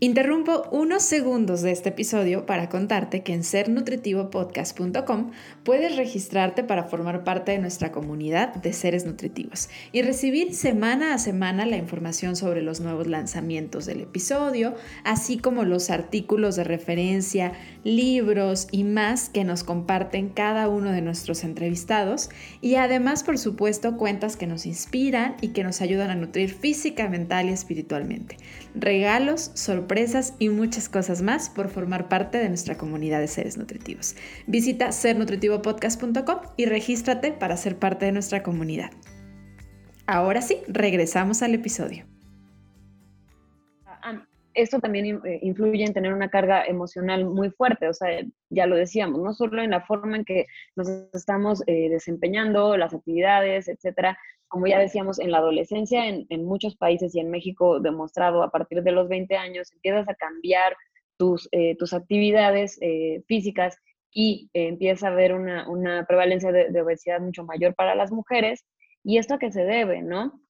[0.05, 5.31] Interrumpo unos segundos de este episodio para contarte que en sernutritivopodcast.com
[5.63, 11.19] puedes registrarte para formar parte de nuestra comunidad de seres nutritivos y recibir semana a
[11.19, 17.53] semana la información sobre los nuevos lanzamientos del episodio, así como los artículos de referencia,
[17.83, 22.29] libros y más que nos comparten cada uno de nuestros entrevistados
[22.61, 27.09] y además, por supuesto, cuentas que nos inspiran y que nos ayudan a nutrir física,
[27.09, 28.37] mental y espiritualmente.
[28.75, 34.17] Regalos, sorpresas, y muchas cosas más por formar parte de nuestra comunidad de seres nutritivos.
[34.47, 38.91] Visita sernutritivopodcast.com y regístrate para ser parte de nuestra comunidad.
[40.07, 42.05] Ahora sí, regresamos al episodio.
[44.55, 48.09] esto también eh, influye en tener una carga emocional muy fuerte, o sea,
[48.51, 52.95] ya lo decíamos, no solo en la forma en que nos estamos eh, desempeñando, las
[52.95, 54.17] actividades, etcétera,
[54.55, 58.85] como ya decíamos, en la adolescencia, en, muchos países y en México demostrado a partir
[58.85, 60.77] de los 20 años, empiezas a cambiar
[61.19, 62.79] tus, eh, tus actividades
[63.27, 63.77] físicas
[64.13, 68.65] y empieza a haber una, una prevalencia de, de, obesidad mucho mayor para las mujeres.
[69.03, 70.41] ¿Y esto a qué se debe, no?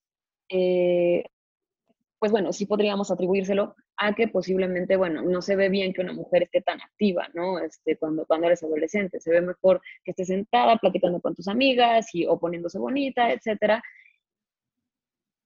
[2.24, 6.14] Pues bueno, sí podríamos atribuírselo a que posiblemente, bueno, no se ve bien que una
[6.14, 7.58] mujer esté tan activa, ¿no?
[7.58, 12.14] Este, cuando, cuando eres adolescente, se ve mejor que esté sentada platicando con tus amigas
[12.14, 13.82] y, o poniéndose bonita, etcétera.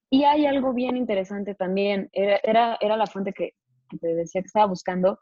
[0.09, 3.55] Y hay algo bien interesante también, era, era, la fuente que,
[4.01, 5.19] te decía que estaba buscando.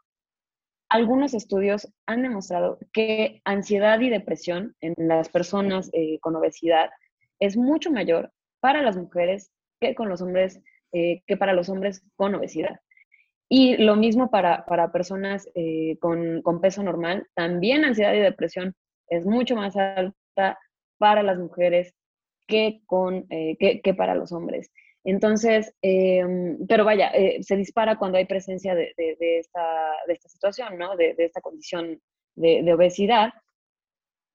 [0.89, 6.91] Algunos estudios han demostrado que ansiedad y depresión en las personas eh, con obesidad
[7.39, 10.61] es mucho mayor para las mujeres que con los hombres
[10.93, 12.79] eh, que para los hombres con obesidad.
[13.49, 17.27] Y lo mismo para, para personas eh, con, con, peso normal.
[17.33, 18.75] También ansiedad y depresión
[19.09, 20.59] es mucho más alta
[20.97, 21.93] para las mujeres
[22.47, 24.71] que, con, eh, que, que, para los hombres.
[25.03, 30.77] Entonces, em, pero vaya, se dispara cuando hay presencia de, de, esta, de esta, situación,
[30.77, 30.97] ¿no?
[30.97, 32.01] de, esta condición
[32.35, 33.33] de, obesidad.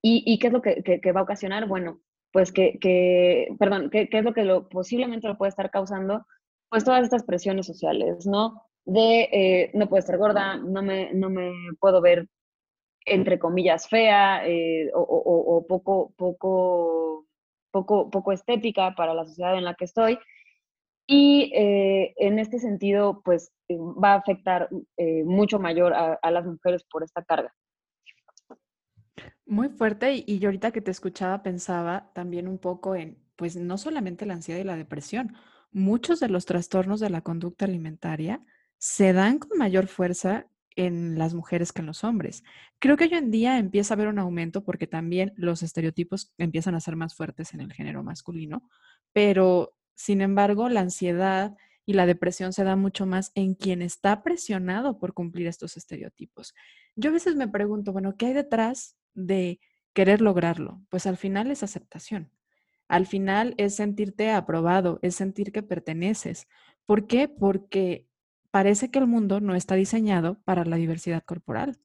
[0.01, 1.67] ¿Y, ¿Y, qué es lo que, que, va a ocasionar?
[1.67, 2.01] Bueno,
[2.33, 6.25] pues que, que perdón, ¿qué, es lo que lo, posiblemente lo puede estar causando?
[6.73, 8.63] Pues todas estas presiones sociales, ¿no?
[8.83, 12.27] De eh, no puedo estar gorda, no me, no me puedo ver
[13.05, 17.27] entre comillas fea eh, o, poco, poco,
[17.69, 20.17] poco, poco estética para la sociedad en la que estoy.
[21.05, 24.67] Y eh, en este sentido, pues va a afectar
[25.25, 27.53] mucho mayor a, a, las mujeres por esta carga.
[29.45, 33.57] Muy fuerte y, y yo ahorita que te escuchaba pensaba también un poco en, pues
[33.57, 35.35] no solamente la ansiedad y la depresión,
[35.73, 38.43] muchos de los trastornos de la conducta alimentaria
[38.77, 42.43] se dan con mayor fuerza en las mujeres que en los hombres.
[42.79, 46.75] Creo que hoy en día empieza a haber un aumento porque también los estereotipos empiezan
[46.75, 48.67] a ser más fuertes en el género masculino,
[49.11, 51.55] pero sin embargo la ansiedad
[51.85, 56.53] y la depresión se da mucho más en quien está presionado por cumplir estos estereotipos.
[56.95, 59.59] Yo a veces me pregunto, bueno, ¿qué hay detrás de
[59.93, 60.81] querer lograrlo?
[60.89, 62.31] Pues al final es aceptación.
[62.87, 66.47] Al final es sentirte aprobado, es sentir que perteneces.
[66.85, 67.27] ¿Por qué?
[67.27, 68.07] Porque
[68.51, 71.79] parece que el mundo no está diseñado para la diversidad corporal.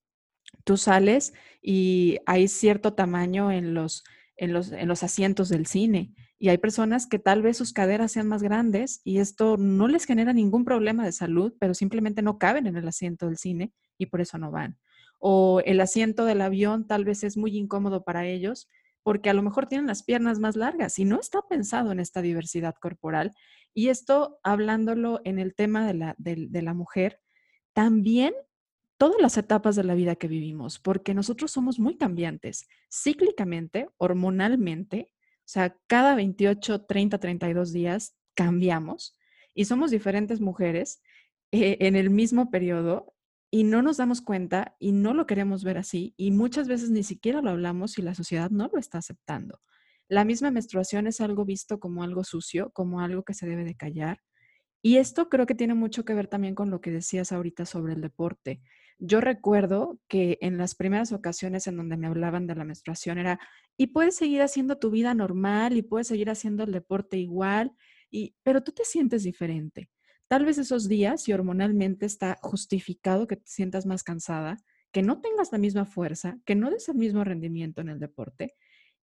[0.64, 1.32] Tú sales
[1.62, 4.04] y hay cierto tamaño en los,
[4.36, 8.12] en los, en los asientos del cine y hay personas que tal vez sus caderas
[8.12, 12.38] sean más grandes y esto no les genera ningún problema de salud, pero simplemente no
[12.38, 14.78] caben en el asiento del cine y por eso no van.
[15.18, 18.68] O el asiento del avión tal vez es muy incómodo para ellos
[19.02, 22.22] porque a lo mejor tienen las piernas más largas y no está pensado en esta
[22.22, 23.32] diversidad corporal.
[23.74, 27.20] Y esto, hablándolo en el tema de la, de, la mujer,
[27.72, 28.34] también
[28.98, 35.12] todas las etapas de la vida que vivimos, porque nosotros somos muy cambiantes, cíclicamente, hormonalmente,
[35.12, 39.16] o sea, cada 28, 30, 32 días cambiamos
[39.54, 41.00] y somos diferentes mujeres
[41.52, 43.14] eh, en el mismo periodo
[43.50, 47.02] y no nos damos cuenta y no lo queremos ver así y muchas veces ni
[47.02, 49.60] siquiera lo hablamos y la sociedad no lo está aceptando.
[50.08, 53.76] La misma menstruación es algo visto como algo sucio, como algo que se debe de
[53.76, 54.20] callar.
[54.82, 57.94] Y esto creo que tiene mucho que ver también con lo que decías ahorita sobre
[57.94, 58.62] el deporte.
[58.98, 63.38] Yo recuerdo que en las primeras ocasiones en donde me hablaban de la menstruación era,
[63.76, 67.72] y puedes seguir haciendo tu vida normal y puedes seguir haciendo el deporte igual,
[68.10, 69.90] y, pero tú te sientes diferente.
[70.28, 74.58] Tal vez esos días, si hormonalmente está justificado que te sientas más cansada,
[74.92, 78.54] que no tengas la misma fuerza, que no des el mismo rendimiento en el deporte,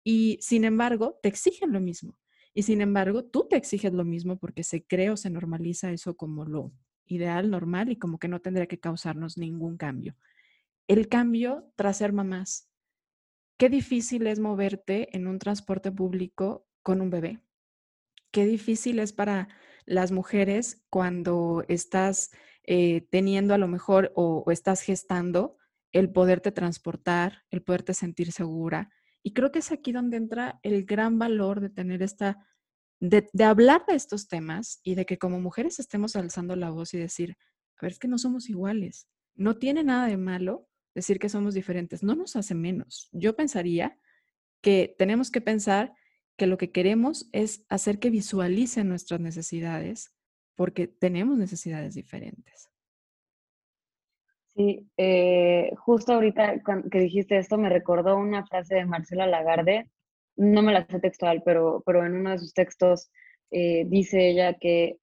[0.04, 2.18] y sin embargo, te exigen lo mismo.
[2.54, 6.16] Y sin embargo, tú te exiges lo mismo porque se cree o se normaliza eso
[6.16, 6.72] como lo
[7.06, 10.16] ideal, normal y como que no tendría que causarnos ningún cambio.
[10.88, 12.70] El cambio tras ser mamás.
[13.58, 17.40] Qué difícil es moverte en un transporte público con un bebé.
[18.32, 19.48] Qué difícil es para
[19.86, 22.32] las mujeres cuando estás
[22.66, 25.58] eh, teniendo a lo mejor o, estás gestando
[25.92, 28.90] el poderte transportar, el poderte sentir segura.
[29.22, 32.46] Y creo que es aquí donde entra el gran valor de tener esta,
[33.00, 36.94] de, de, hablar de estos temas y de que como mujeres estemos alzando la voz
[36.94, 37.38] y decir,
[37.78, 39.08] a ver, es que no somos iguales.
[39.36, 43.10] No tiene nada de malo decir que somos diferentes, no nos hace menos.
[43.12, 43.98] Yo pensaría
[44.62, 45.94] que tenemos que pensar
[46.38, 50.14] que lo que queremos es hacer que visualicen nuestras necesidades
[50.56, 52.70] porque tenemos necesidades diferentes.
[54.56, 56.62] Sí, eh, justo ahorita
[56.92, 59.90] que dijiste esto me recordó una frase de Marcela Lagarde,
[60.36, 63.10] no me la sé textual, pero, pero en uno de sus textos
[63.50, 64.98] eh, dice ella que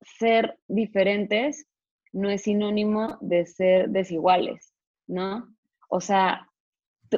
[0.00, 1.66] ser diferentes
[2.12, 4.72] no es sinónimo de ser desiguales,
[5.08, 5.52] ¿no?
[5.88, 6.48] O sea,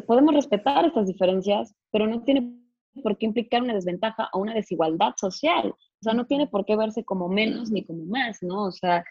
[0.06, 2.58] podemos respetar estas diferencias, pero no tiene
[3.02, 5.68] por qué implicar una desventaja o una desigualdad social.
[5.68, 8.64] O sea, no tiene por qué verse como menos ni como más, ¿no?
[8.64, 9.04] O sea,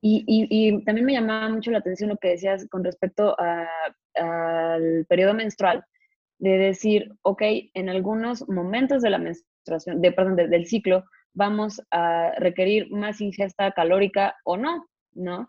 [0.00, 5.34] y, y, también me llamaba mucho la atención lo que decías con respecto al periodo
[5.34, 5.84] menstrual,
[6.38, 7.42] de decir, ok,
[7.74, 13.72] en algunos momentos de la menstruación, de, perdón, del ciclo, vamos a requerir más ingesta
[13.72, 15.48] calórica o no, ¿no?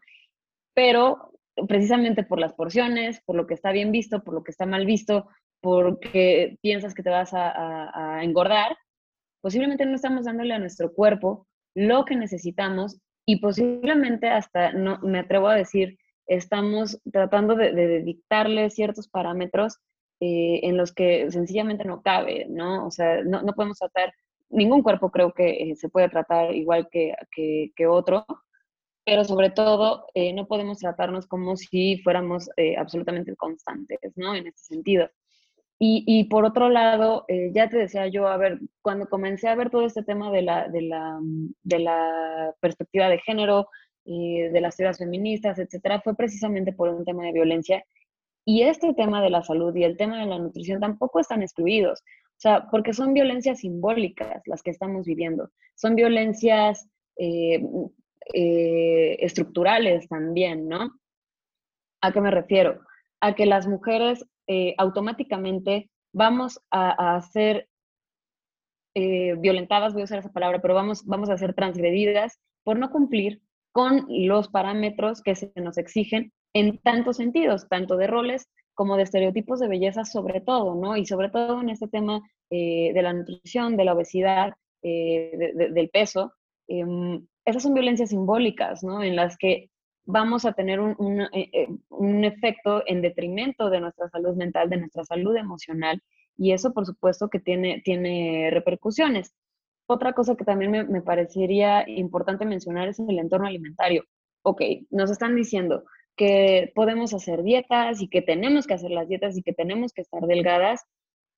[0.73, 1.31] Pero
[1.67, 4.85] precisamente por las porciones, por lo que está bien visto, por lo que está mal
[4.85, 5.27] visto,
[5.61, 8.77] porque piensas que te vas a, engordar,
[9.41, 15.19] posiblemente no estamos dándole a nuestro cuerpo lo que necesitamos y posiblemente hasta, no, me
[15.19, 19.77] atrevo a decir, estamos tratando de, dictarle ciertos parámetros
[20.19, 22.87] eh, en los que sencillamente no cabe, ¿no?
[22.87, 24.13] O sea, no, podemos tratar,
[24.49, 27.13] ningún cuerpo creo que eh, se puede tratar igual que,
[27.75, 28.25] que otro,
[29.07, 34.35] pero sobre todo eh, no podemos tratarnos como si fuéramos eh, absolutamente constantes, ¿no?
[34.35, 35.09] En este sentido.
[35.79, 39.55] Y, y por otro lado, eh, ya te decía yo, a ver, cuando comencé a
[39.55, 41.19] ver todo este tema de la, de la,
[41.63, 43.67] de la perspectiva de género,
[44.07, 47.83] de las teorías feministas, etcétera, fue precisamente por un tema de violencia.
[48.45, 51.99] Y este tema de la salud y el tema de la nutrición tampoco están excluidos.
[51.99, 55.49] O sea, porque son violencias simbólicas las que estamos viviendo.
[55.75, 57.59] Son violencias eh,
[59.19, 60.91] estructurales también, ¿no?
[62.01, 62.79] ¿A qué me refiero?
[63.19, 67.67] A que las mujeres eh, automáticamente vamos a, ser
[68.95, 72.89] eh, violentadas, voy a usar esa palabra, pero vamos, vamos a ser transgredidas por no
[72.89, 73.41] cumplir
[73.71, 79.03] con los parámetros que se nos exigen en tantos sentidos, tanto de roles como de
[79.03, 80.97] estereotipos de belleza sobre todo, ¿no?
[80.97, 86.33] Y sobre todo en este tema de la nutrición, de la obesidad, del peso,
[86.67, 89.03] em, esas son violencias simbólicas, ¿no?
[89.03, 89.69] En las que
[90.07, 94.77] vamos a tener un, eh, eh, un, efecto en detrimento de nuestra salud mental, de
[94.77, 96.01] nuestra salud emocional,
[96.37, 99.33] y eso por supuesto que tiene, tiene repercusiones.
[99.85, 104.05] Otra cosa que también me, me parecería importante mencionar es el entorno alimentario.
[104.43, 105.83] Ok, nos están diciendo
[106.15, 110.01] que podemos hacer dietas y que tenemos que hacer las dietas y que tenemos que
[110.01, 110.83] estar delgadas.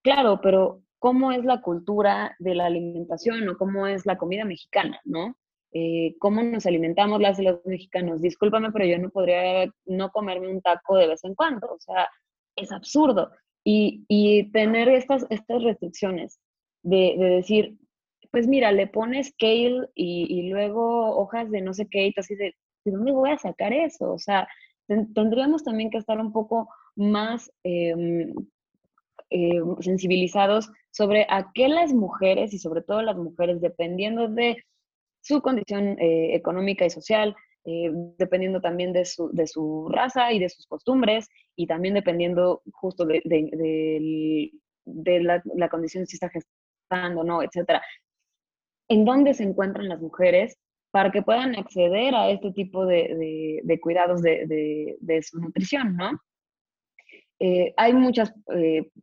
[0.04, 5.00] Claro, pero ¿cómo es la cultura de la alimentación o cómo es la comida mexicana,
[5.06, 5.36] no?
[5.72, 8.22] Eh, cómo nos alimentamos las los mexicanos.
[8.22, 12.08] Discúlpame, pero yo no podría no comerme un taco de vez en cuando, o sea,
[12.56, 13.32] es absurdo.
[13.64, 16.40] Y, y tener estas, estas restricciones
[16.82, 17.78] de, de, decir,
[18.32, 22.36] pues mira, le pones kale y, y, luego hojas de no sé qué, y así
[22.36, 22.56] de,
[22.86, 24.12] ¿de dónde voy a sacar eso?
[24.12, 24.48] O sea,
[25.14, 28.34] tendríamos también que estar un poco más em,
[29.30, 34.64] eh, sensibilizados sobre a qué las mujeres, y sobre todo las mujeres, dependiendo de
[35.22, 40.40] su condición eh, económica y social, eh, dependiendo también de su, de su, raza y
[40.40, 47.22] de sus costumbres, y también dependiendo justo de, de, la, la, condición si está gestando
[47.22, 47.82] o no, etcétera.
[48.88, 50.58] ¿En dónde se encuentran las mujeres
[50.92, 56.12] para que puedan acceder a este tipo de, cuidados de, su nutrición, ¿no?
[57.42, 58.34] Eh, hay muchas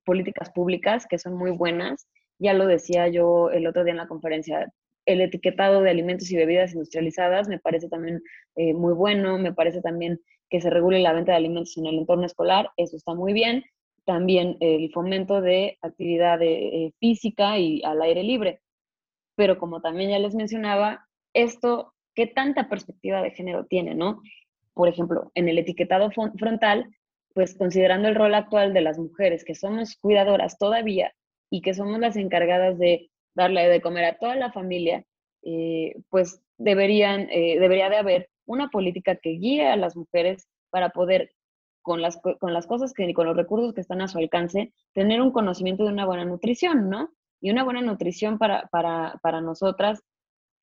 [0.05, 2.09] políticas públicas que son muy buenas,
[2.39, 4.71] ya lo decía yo el otro día en la conferencia,
[5.07, 8.23] el etiquetado de alimentos y bebidas industrializadas me parece también
[8.57, 11.99] eh, muy bueno, me parece también que se regule la venta de alimentos en el
[11.99, 13.65] entorno escolar, eso está muy bien.
[14.05, 18.61] También el fomento de actividad eh, física y al aire libre.
[19.35, 24.23] Pero como también ya les mencionaba, esto, ¿qué tanta perspectiva de género tiene, no?
[24.75, 26.87] Por ejemplo, en el etiquetado frontal,
[27.35, 31.13] pues considerando el rol actual de las mujeres, que somos cuidadoras todavía
[31.51, 35.05] y que somos las encargadas de darle de comer a toda la familia,
[35.43, 40.91] eh, pues deberían, eh, debería de haber una política que guíe a las mujeres para
[40.91, 41.31] poder,
[41.83, 45.21] con las, con las cosas que, con los recursos que están a su alcance, tener
[45.21, 47.11] un conocimiento de una buena nutrición, ¿no?
[47.41, 50.03] Y una buena nutrición para, para, para nosotras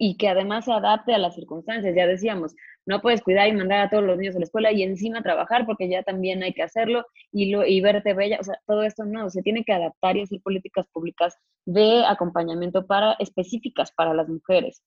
[0.06, 1.96] y que además se adapte a las circunstancias.
[1.96, 2.54] Ya decíamos,
[2.86, 5.66] no puedes cuidar y mandar a todos los niños a la escuela y encima trabajar
[5.66, 9.06] porque ya también hay que hacerlo y, lo, y verte bella, o sea, todo esto
[9.06, 14.28] no, se tiene que adaptar y hacer políticas públicas de acompañamiento para, específicas para las
[14.28, 14.84] mujeres.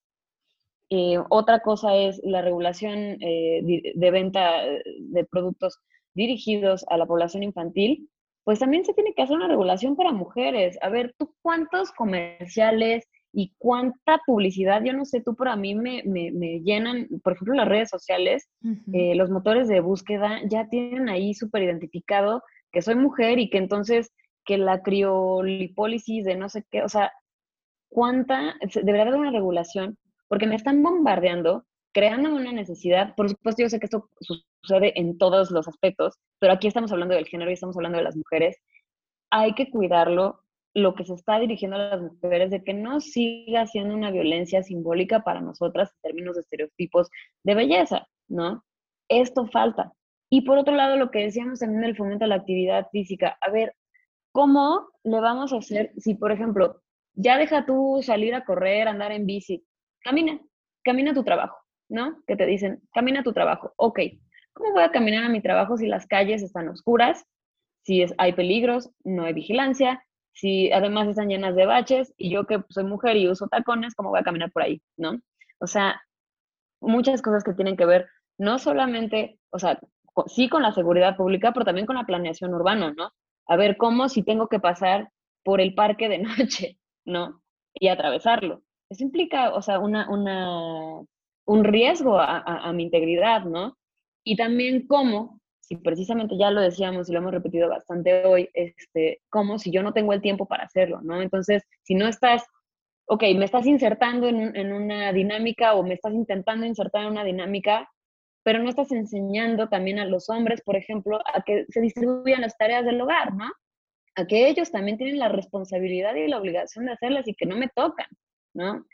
[0.90, 4.64] Eh, otra cosa es la regulación eh, de venta
[4.98, 5.80] de productos
[6.12, 8.10] dirigidos a la población infantil,
[8.44, 10.78] pues también se tiene que hacer una regulación para mujeres.
[10.82, 15.74] A ver, ¿tú cuántos comerciales, y cuánta publicidad, yo no sé tú, pero a mí
[15.74, 18.48] me, me, llenan, por ejemplo, las redes sociales,
[18.92, 23.58] eh, los motores de búsqueda ya tienen ahí súper identificado que soy mujer y que
[23.58, 24.12] entonces
[24.44, 27.12] que la criolipólisis de no sé qué, o sea,
[27.88, 29.98] cuánta, debería haber una regulación,
[30.28, 31.64] porque me están bombardeando
[31.96, 36.52] creando una necesidad, por supuesto yo sé que esto sucede en todos los aspectos, pero
[36.52, 38.58] aquí estamos hablando del género y estamos hablando de las mujeres,
[39.30, 40.42] hay que cuidarlo,
[40.76, 44.62] lo que se está dirigiendo a las mujeres, de que no siga siendo una violencia
[44.62, 47.08] simbólica para nosotras en términos de estereotipos
[47.44, 48.62] de belleza, ¿no?
[49.08, 49.94] Esto falta.
[50.28, 53.38] Y por otro lado, lo que decíamos también del fomento a la actividad física.
[53.40, 53.72] A ver,
[54.32, 56.82] ¿cómo le vamos a hacer si, por ejemplo,
[57.14, 59.64] ya deja tú salir a correr, andar en bici,
[60.00, 60.38] camina,
[60.84, 61.56] camina a tu trabajo,
[61.88, 62.22] ¿no?
[62.26, 63.72] Que te dicen, camina a tu trabajo.
[63.76, 64.00] Ok,
[64.52, 67.24] ¿cómo voy a caminar a mi trabajo si las calles están oscuras,
[67.82, 70.02] si hay peligros, no hay vigilancia,
[70.36, 74.10] si además están llenas de baches y yo que soy mujer y uso tacones, ¿cómo
[74.10, 75.18] voy a caminar por ahí, no?
[75.60, 76.02] O sea,
[76.80, 78.06] muchas cosas que tienen que ver
[78.36, 79.80] no solamente, o sea,
[80.26, 83.12] sí con la seguridad pública, pero también con la planeación urbana, ¿no?
[83.46, 85.10] A ver, ¿cómo si tengo que pasar
[85.42, 87.40] por el parque de noche, ¿no?
[87.72, 88.62] Y atravesarlo.
[88.90, 91.00] Eso implica, o sea, una, una,
[91.46, 93.78] un riesgo a, a, mi integridad, ¿no?
[94.22, 99.20] Y también cómo, si precisamente ya lo decíamos y lo hemos repetido bastante hoy, este,
[99.28, 101.20] cómo si yo no tengo el tiempo para hacerlo, ¿no?
[101.20, 102.44] Entonces, si no estás,
[103.06, 107.24] ok, me estás insertando en, en una dinámica o me estás intentando insertar en una
[107.24, 107.90] dinámica,
[108.44, 112.56] pero no estás enseñando también a los hombres, por ejemplo, a que se distribuyan las
[112.56, 113.50] tareas del hogar, ¿no?
[114.14, 117.56] A que ellos también tienen la responsabilidad y la obligación de hacerlas y que no
[117.56, 118.06] me tocan,
[118.54, 118.86] ¿no?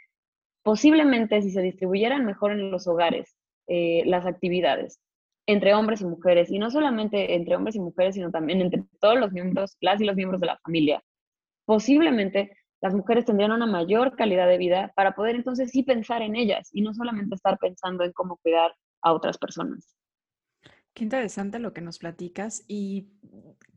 [0.62, 4.98] Posiblemente si se distribuyeran mejor en los hogares eh, las actividades
[5.46, 9.18] entre hombres y mujeres, y no solamente entre hombres y mujeres, sino también entre todos
[9.18, 11.02] los miembros, las y los miembros de la familia,
[11.64, 16.34] posiblemente las mujeres tendrían una mayor calidad de vida para poder entonces sí pensar en
[16.34, 19.96] ellas y no solamente estar pensando en cómo cuidar a otras personas.
[20.92, 22.64] Qué interesante lo que nos platicas.
[22.66, 23.08] ¿Y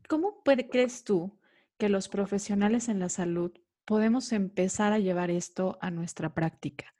[0.08, 1.38] cómo crees tú
[1.78, 3.52] que los profesionales en la salud
[3.84, 6.95] podemos empezar a llevar esto a nuestra práctica?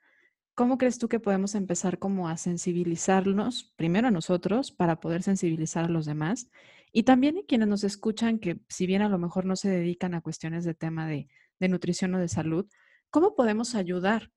[0.57, 5.85] ¿Cómo crees tú que podemos empezar como a sensibilizarnos, primero a nosotros, para poder sensibilizar
[5.85, 6.49] a los demás?
[6.91, 10.15] Y también a quienes nos escuchan, que si bien a lo mejor no se dedican
[10.15, 11.29] a cuestiones de tema de,
[11.59, 12.65] de nutrición o de salud,
[13.11, 14.31] ¿cómo podemos ayudar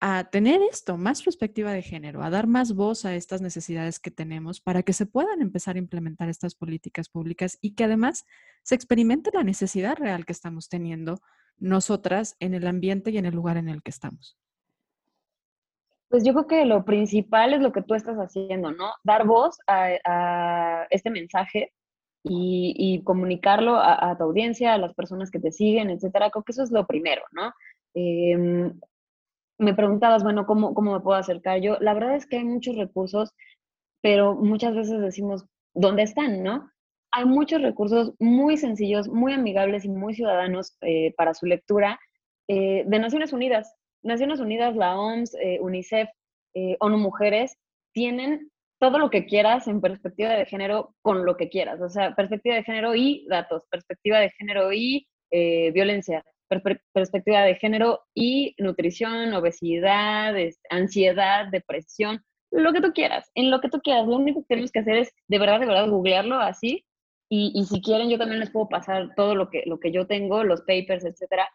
[0.00, 4.10] a tener esto, más perspectiva de género, a dar más voz a estas necesidades que
[4.10, 8.24] tenemos para que se puedan empezar a implementar estas políticas públicas y que además
[8.62, 11.20] se experimente la necesidad real que estamos teniendo
[11.58, 14.38] nosotras en el ambiente y en el lugar en el que estamos.
[16.08, 18.92] Pues yo creo que lo principal es lo que tú estás haciendo, ¿no?
[19.02, 21.72] Dar voz a, este mensaje
[22.22, 26.30] y, comunicarlo a, tu audiencia, a las personas que te siguen, etcétera.
[26.30, 27.52] Creo que eso es lo primero, ¿no?
[27.94, 28.78] Em,
[29.58, 31.78] me preguntabas, bueno, ¿cómo, ¿cómo me puedo acercar yo?
[31.80, 33.34] La verdad es que hay muchos recursos,
[34.02, 36.70] pero muchas veces decimos, ¿dónde están, no?
[37.12, 41.98] Hay muchos recursos muy sencillos, muy amigables y muy ciudadanos eh, para su lectura
[42.48, 43.74] eh, de Naciones Unidas.
[44.02, 46.08] Naciones Unidas, la OMS, eh, UNICEF,
[46.80, 47.58] ONU Mujeres,
[47.92, 51.80] tienen todo lo que quieras en perspectiva de género con lo que quieras.
[51.82, 56.24] O sea, perspectiva de género y datos, perspectiva de género y violencia,
[56.92, 60.34] perspectiva de género y nutrición, obesidad,
[60.70, 64.06] ansiedad, depresión, lo que tú quieras, en lo que tú quieras.
[64.06, 66.84] Lo único que tenemos que hacer es de verdad, de verdad, googlearlo así.
[67.28, 70.44] Y, si quieren, yo también les puedo pasar todo lo que, lo que yo tengo,
[70.44, 71.48] los papers, etcétera.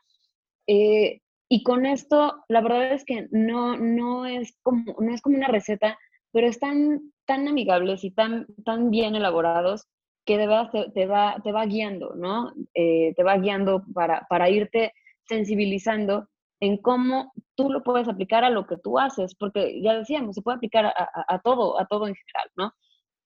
[0.68, 1.22] Eh,
[1.54, 5.50] y con esto, la verdad es que no, no, es como, no es como una
[5.50, 6.00] receta,
[6.32, 9.86] pero están tan amigables y tan, tan bien elaborados
[10.26, 12.54] que de verdad te, va, te va guiando, ¿no?
[12.74, 14.94] Eh, te va guiando para, para irte
[15.28, 16.30] sensibilizando
[16.62, 20.42] en cómo tú lo puedes aplicar a lo que tú haces, porque ya decíamos, se
[20.42, 22.72] puede aplicar a, a, todo, a todo en general, ¿no?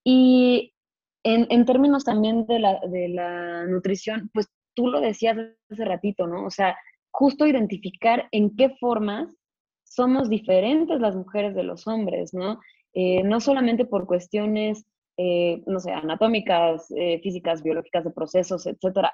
[0.03, 0.73] Y
[1.23, 5.37] en, en, términos también de la, de la nutrición, pues tú lo decías
[5.69, 6.43] hace ratito, ¿no?
[6.45, 6.75] O sea,
[7.17, 9.33] justo identificar en qué formas
[9.85, 12.59] somos diferentes las mujeres de los hombres, ¿no?
[12.93, 14.85] Eh, no solamente por cuestiones
[15.17, 19.13] eh, no sé, anatómicas, eh, físicas, biológicas de procesos, etcétera,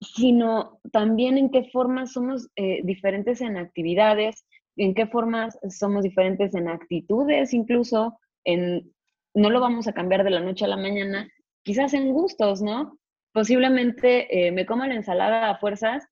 [0.00, 2.48] sino también en qué formas somos
[2.82, 4.44] diferentes en actividades,
[4.76, 8.92] en qué formas somos diferentes en actitudes, incluso en,
[9.34, 11.28] no lo vamos a cambiar de la noche a la mañana,
[11.62, 12.98] quizás en gustos, ¿no?
[13.32, 16.04] Posiblemente me como la ensalada a fuerzas,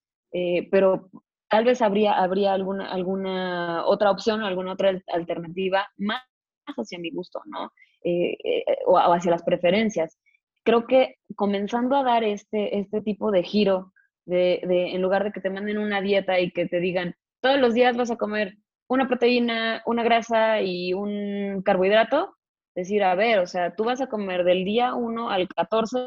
[0.71, 1.11] pero
[1.53, 6.23] tal vez habría, habría alguna, alguna otra opción o alguna otra alternativa más
[6.67, 7.71] hacia mi gusto, ¿no?
[8.05, 10.19] Eh, eh, o, hacia las preferencias.
[10.65, 13.93] Creo que comenzando a dar este, este tipo de giro,
[14.25, 17.59] de, de, en lugar de que te manden una dieta y que te digan, todos
[17.59, 18.57] los días vas a comer
[18.89, 22.35] una proteína, una grasa y un carbohidrato,
[22.75, 25.99] decir, a ver, o sea, tú vas a comer del día 1 al 14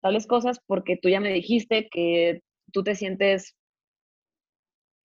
[0.00, 3.56] tales cosas porque tú ya me dijiste que tú te sientes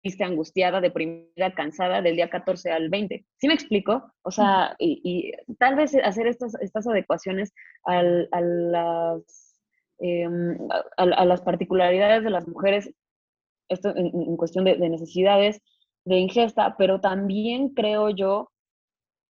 [0.02, 3.26] triste, angustiada, deprimida, cansada del día 14 al 20.
[3.38, 4.14] ¿Sí me explico?
[4.24, 7.54] O sea, y, tal vez hacer estas, estas adecuaciones
[7.86, 9.60] a, las,
[10.00, 10.58] em,
[10.97, 12.91] a, las particularidades de las mujeres,
[13.68, 15.62] esto en, cuestión de, de, necesidades
[16.06, 18.52] de ingesta, pero también creo yo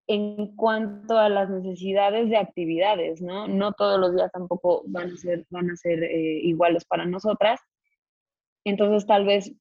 [0.09, 3.47] en cuanto a las necesidades de actividades, ¿no?
[3.47, 7.61] No todos los días tampoco van a ser, van a ser eh, iguales para nosotras.
[8.65, 9.53] Entonces, tal vez,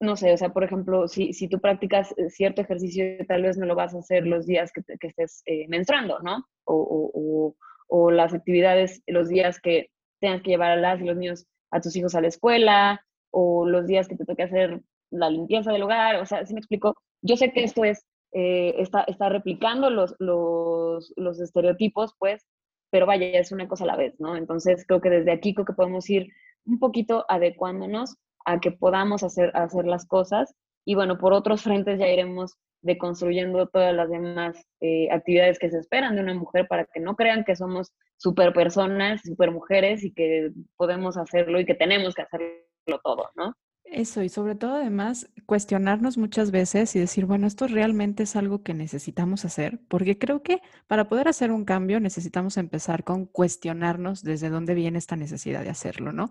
[0.00, 3.58] no sé, o sea, por ejemplo, si, si tú practicas eh, cierto ejercicio, tal vez
[3.58, 6.46] no lo vas a hacer los días que, estés eh, menstruando, ¿no?
[6.64, 7.54] O, o,
[7.88, 9.90] o, las actividades, los días que
[10.20, 13.68] tengas que llevar a las y los niños, a tus hijos a la escuela, o
[13.68, 14.80] los días que te toque hacer
[15.10, 16.96] la limpieza del hogar, o sea, si me explico?
[17.22, 22.46] Yo sé que esto es eh, está, está, replicando los, los, los, estereotipos, pues,
[22.90, 24.36] pero vaya, es una cosa a la vez, ¿no?
[24.36, 26.28] Entonces creo que desde aquí creo que podemos ir
[26.64, 31.98] un poquito adecuándonos a que podamos hacer, hacer las cosas y bueno, por otros frentes
[31.98, 36.86] ya iremos deconstruyendo todas las demás eh, actividades que se esperan de una mujer para
[36.86, 41.74] que no crean que somos super personas, super mujeres y que podemos hacerlo y que
[41.74, 43.54] tenemos que hacerlo todo, ¿no?
[43.84, 48.62] Eso, y sobre todo además cuestionarnos muchas veces y decir, bueno, esto realmente es algo
[48.62, 54.22] que necesitamos hacer, porque creo que para poder hacer un cambio necesitamos empezar con cuestionarnos
[54.22, 56.30] desde dónde viene esta necesidad de hacerlo, ¿no?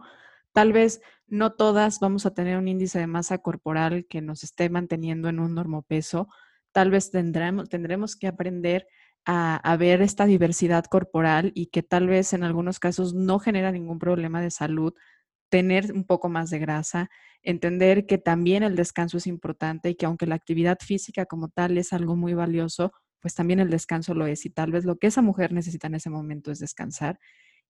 [0.53, 4.69] Tal vez no todas vamos a tener un índice de masa corporal que nos esté
[4.69, 6.27] manteniendo en un normopeso,
[6.71, 8.87] tal vez tendremos, tendremos que aprender
[9.25, 13.99] a, ver esta diversidad corporal y que tal vez en algunos casos no genera ningún
[13.99, 14.93] problema de salud
[15.49, 17.09] tener un poco más de grasa,
[17.43, 21.77] entender que también el descanso es importante y que aunque la actividad física como tal
[21.77, 25.07] es algo muy valioso, pues también el descanso lo es y tal vez lo que
[25.07, 27.19] esa mujer necesita en ese momento es descansar.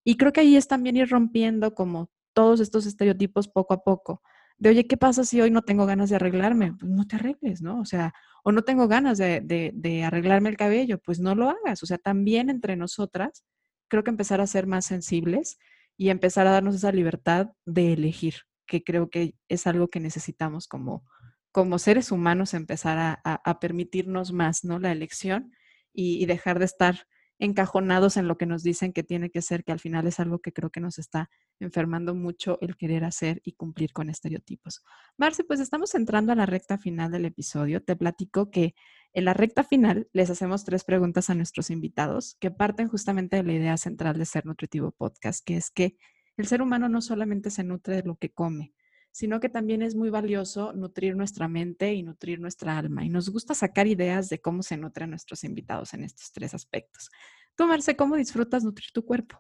[0.03, 4.21] Y creo que ahí es también ir rompiendo como todos estos estereotipos poco a poco.
[4.57, 6.73] De, oye, ¿qué pasa si hoy no tengo ganas de arreglarme?
[6.73, 7.79] Pues no te arregles, ¿no?
[7.79, 8.13] O sea,
[8.43, 9.41] o no tengo ganas de,
[9.73, 11.81] de, arreglarme el cabello, pues no lo hagas.
[11.83, 13.45] O sea, también entre nosotras,
[13.87, 15.57] creo que empezar a ser más sensibles
[15.97, 20.67] y empezar a darnos esa libertad de elegir, que creo que es algo que necesitamos
[20.67, 21.03] como,
[21.51, 24.79] como seres humanos, empezar a, permitirnos más, ¿no?
[24.79, 25.51] La elección
[25.93, 27.07] y, dejar de estar
[27.39, 30.39] encajonados en lo que nos dicen que tiene que ser, que al final es algo
[30.39, 31.29] que creo que nos está
[31.59, 34.83] enfermando mucho el querer hacer y cumplir con estereotipos.
[35.17, 37.81] Marce, pues estamos entrando a la recta final del episodio.
[37.81, 38.75] Te platico que
[39.13, 43.43] en la recta final les hacemos tres preguntas a nuestros invitados que parten justamente de
[43.43, 45.95] la idea central de Ser Nutritivo Podcast, que es que
[46.35, 48.73] el ser humano no solamente se nutre de lo que come,
[49.11, 53.03] sino que también es muy valioso nutrir nuestra mente y nutrir nuestra alma.
[53.03, 57.09] Y nos gusta sacar ideas de cómo se nutren nuestros invitados en estos tres aspectos.
[57.55, 59.37] Tú, Marce, ¿cómo disfrutas nutrir tu cuerpo?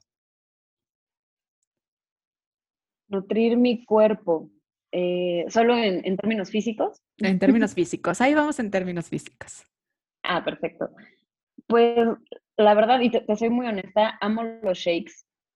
[3.07, 4.51] Nutrir mi cuerpo.
[4.91, 7.01] Eh, ¿Solo en, términos físicos?
[7.17, 9.63] En términos físicos, ahí vamos en términos físicos.
[10.23, 10.89] Ah, perfecto.
[11.67, 12.07] Pues
[12.57, 15.13] la verdad, y te, soy muy honesta, amo los shakes.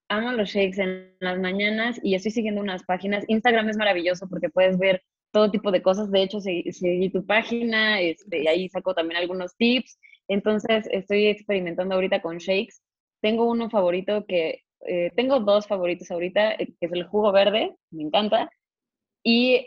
[0.08, 3.24] Amo los shakes en las mañanas y estoy siguiendo unas páginas.
[3.28, 5.02] Instagram es maravilloso porque puedes ver
[5.32, 6.10] todo tipo de cosas.
[6.10, 9.98] De hecho, seguí, tu página este, ahí saco también algunos tips.
[10.28, 12.80] Entonces, estoy experimentando ahorita con shakes.
[13.20, 17.74] Tengo uno favorito que, eh, tengo dos favoritos ahorita, eh, que es el jugo verde,
[17.90, 18.50] me encanta,
[19.22, 19.64] y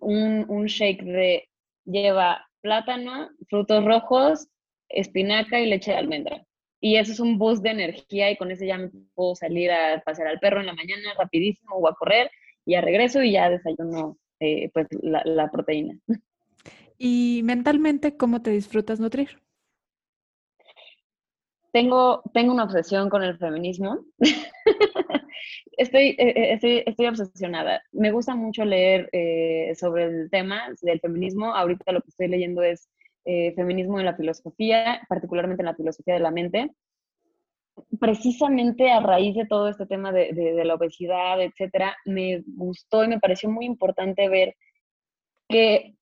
[0.00, 1.48] un, un shake de
[1.84, 4.48] lleva plátano, frutos rojos,
[4.88, 6.46] espinaca y leche de almendra.
[6.80, 10.02] Y eso es un boost de energía y con ese ya me puedo salir a
[10.04, 12.30] pasear al perro en la mañana rapidísimo o a correr
[12.64, 15.98] y ya regreso y ya desayuno eh, pues la, la proteína.
[16.96, 19.40] ¿Y mentalmente cómo te disfrutas nutrir?
[21.72, 24.04] Tengo, tengo una obsesión con el feminismo.
[25.76, 27.82] estoy, eh, eh, estoy, estoy, obsesionada.
[27.92, 31.54] Me gusta mucho leer eh, sobre el tema del feminismo.
[31.54, 32.88] Ahorita lo que estoy leyendo es
[33.24, 36.70] feminismo en la filosofía, particularmente en la filosofía de la mente.
[37.98, 43.20] Precisamente a raíz de todo este tema de, la obesidad, etcétera, me gustó y me
[43.20, 44.54] pareció muy importante ver
[45.48, 45.94] que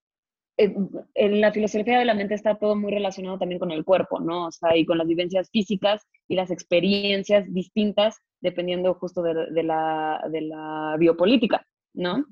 [0.56, 4.46] en la filosofía de la mente está todo muy relacionado también con el cuerpo, ¿no?
[4.46, 9.62] O sea, y con las vivencias físicas y las experiencias distintas dependiendo justo de, de
[9.62, 12.24] la, biopolítica, ¿no?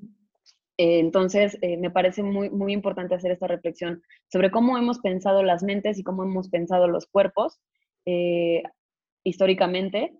[0.77, 5.63] Entonces, eh, me parece muy, muy importante hacer esta reflexión sobre cómo hemos pensado las
[5.63, 7.59] mentes y cómo hemos pensado los cuerpos
[8.05, 8.63] eh,
[9.23, 10.13] históricamente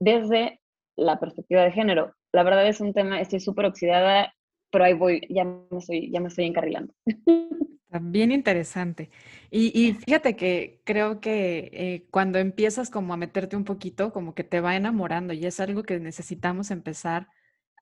[0.00, 0.60] desde
[0.96, 2.14] la perspectiva de género.
[2.32, 4.32] La verdad es un tema, estoy súper oxidada
[4.70, 6.94] pero ahí voy, ya me estoy, ya me estoy encarrilando.
[8.02, 9.10] Bien interesante.
[9.50, 14.44] Y, fíjate que creo que eh, cuando empiezas como a meterte un poquito, como que
[14.44, 17.26] te va enamorando y es algo que necesitamos empezar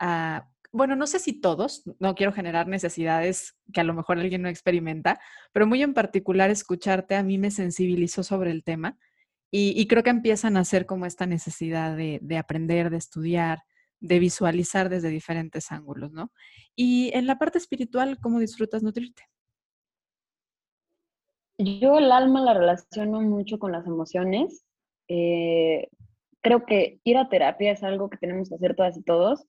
[0.01, 4.43] a, bueno, no sé si todos, no quiero generar necesidades que a lo mejor alguien
[4.43, 5.21] no experimenta,
[5.53, 8.99] pero muy en particular escucharte a mí me sensibilizó sobre el tema
[9.51, 13.61] y, creo que empiezan a hacer como esta necesidad de, de, aprender, de estudiar,
[13.99, 16.33] de visualizar desde diferentes ángulos, ¿no?
[16.77, 19.23] Y en la parte espiritual, ¿cómo disfrutas nutrirte?
[21.57, 24.67] Yo el alma la relaciono mucho con las emociones.
[25.09, 25.89] Eh,
[26.43, 29.47] creo que ir a terapia es algo que tenemos que hacer todas y todos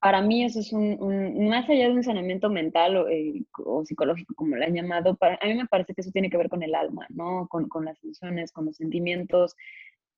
[0.00, 4.56] para mí eso es un, más allá de un saneamiento mental eh, o, psicológico, como
[4.56, 6.74] lo han llamado, para, a mí me parece que eso tiene que ver con el
[6.74, 7.46] alma, ¿no?
[7.48, 9.56] Con, con las emociones, con los sentimientos,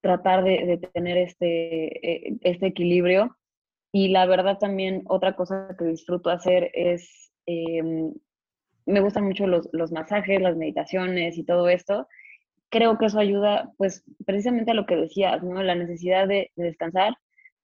[0.01, 3.37] tratar de, de tener este, eh, este equilibrio.
[3.93, 8.14] Y la verdad también otra cosa que disfruto hacer es, em,
[8.87, 12.07] me gustan mucho los, los masajes, las meditaciones y todo esto.
[12.70, 15.62] Creo que eso ayuda, pues, precisamente a lo que decías, ¿no?
[15.62, 17.14] La necesidad de, de descansar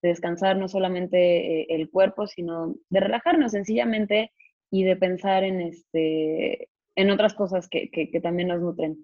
[0.01, 4.31] de descansar no solamente eh, el cuerpo, sino de relajarnos sencillamente
[4.71, 8.97] y de pensar en, este, en otras cosas que, que, también nos nutren.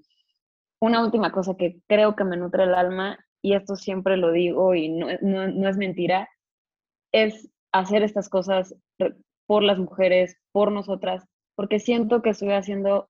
[0.80, 4.76] Una última cosa que creo que me nutre el alma, y esto siempre lo digo
[4.76, 6.30] y no, no, no es mentira,
[7.12, 8.76] es hacer estas cosas
[9.46, 11.24] por las mujeres, por nosotras,
[11.56, 13.10] porque siento que estoy haciendo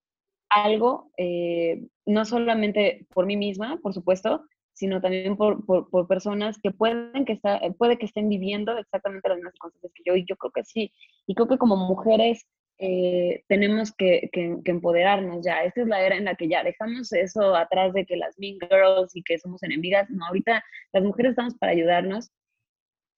[0.49, 4.45] algo, eh, no solamente por mí misma, por supuesto,
[4.76, 9.38] sino también por, por, personas que pueden que está, puede que estén viviendo exactamente las
[9.38, 10.91] mismas cosas que yo, y yo creo que sí.
[11.26, 12.45] Y creo que como mujeres
[12.78, 15.63] eh, tenemos que, que, empoderarnos ya.
[15.63, 18.57] Esta es la era en la que ya dejamos eso atrás de que las mean
[18.59, 20.09] girls y que somos enemigas.
[20.09, 22.32] No, ahorita las mujeres estamos para ayudarnos.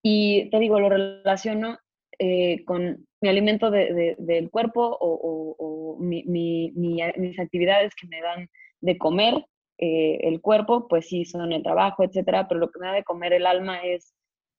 [0.02, 1.78] Y te digo, lo relaciono
[2.20, 8.20] eh, con mi alimento de, del cuerpo o, o, mi, mi, mis actividades que me
[8.22, 8.48] dan
[8.80, 9.44] de comer
[9.78, 13.04] eh, el cuerpo, pues sí, son el trabajo, etcétera, pero lo que me da de
[13.04, 14.14] comer el alma es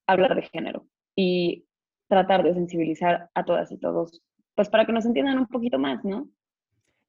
[0.08, 1.66] hablar de género y
[2.08, 4.22] tratar de sensibilizar a todas y todos,
[4.56, 6.30] pues para que nos entiendan un poquito más, ¿no?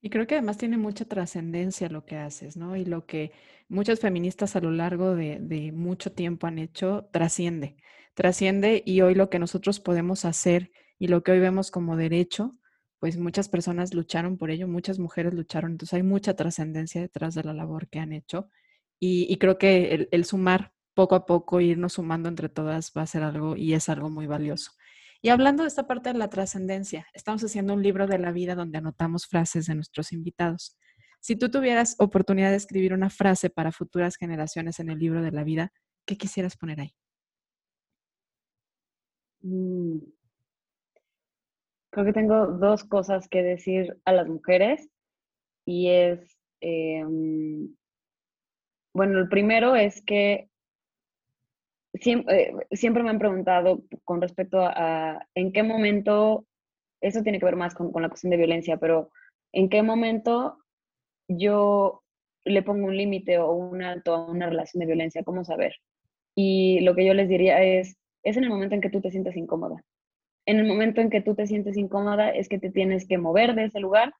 [0.02, 2.74] Y creo que además tiene mucha trascendencia lo que haces, ¿no?
[2.74, 3.32] Y lo que
[3.68, 7.76] muchas feministas a lo largo de, de mucho tiempo han hecho trasciende,
[8.14, 12.56] trasciende y hoy lo que nosotros podemos hacer y lo que hoy vemos como derecho,
[13.00, 17.42] pues muchas personas lucharon por ello, muchas mujeres lucharon, entonces hay mucha trascendencia detrás de
[17.42, 18.50] la labor que han hecho
[19.00, 23.22] y, creo que el, sumar poco a poco, irnos sumando entre todas va a ser
[23.22, 24.72] algo y es algo muy valioso.
[25.22, 28.54] Y hablando de esta parte de la trascendencia, estamos haciendo un libro de la vida
[28.54, 30.76] donde anotamos frases de nuestros invitados.
[31.20, 35.32] Si tú tuvieras oportunidad de escribir una frase para futuras generaciones en el libro de
[35.32, 35.72] la vida,
[36.06, 36.94] ¿qué quisieras poner ahí?
[39.42, 39.98] Mm,
[41.90, 44.88] creo que tengo dos cosas que decir a las mujeres
[45.66, 47.74] y es, em,
[48.94, 50.48] bueno, el primero es que
[51.94, 56.46] siempre, eh, siempre, me han preguntado con respecto a, en qué momento,
[57.00, 59.10] eso tiene que ver más con, con la cuestión de violencia, pero
[59.52, 60.58] en qué momento
[61.28, 62.02] yo
[62.44, 65.74] le pongo un límite o un alto a una relación de violencia, ¿cómo saber?
[66.34, 69.10] Y lo que yo les diría es, es en el momento en que tú te
[69.10, 69.84] sientes incómoda
[70.50, 73.54] en el momento en que tú te sientes incómoda es que te tienes que mover
[73.54, 74.12] de ese lugar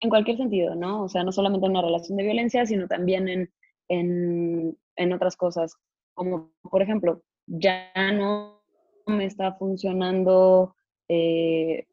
[0.00, 1.04] en cualquier sentido, ¿no?
[1.04, 3.52] O sea, no solamente en una relación de violencia, sino también en,
[3.88, 5.76] en, en otras cosas,
[6.14, 8.62] como por ejemplo, ya no
[9.06, 10.74] me está funcionando
[11.08, 11.86] eh,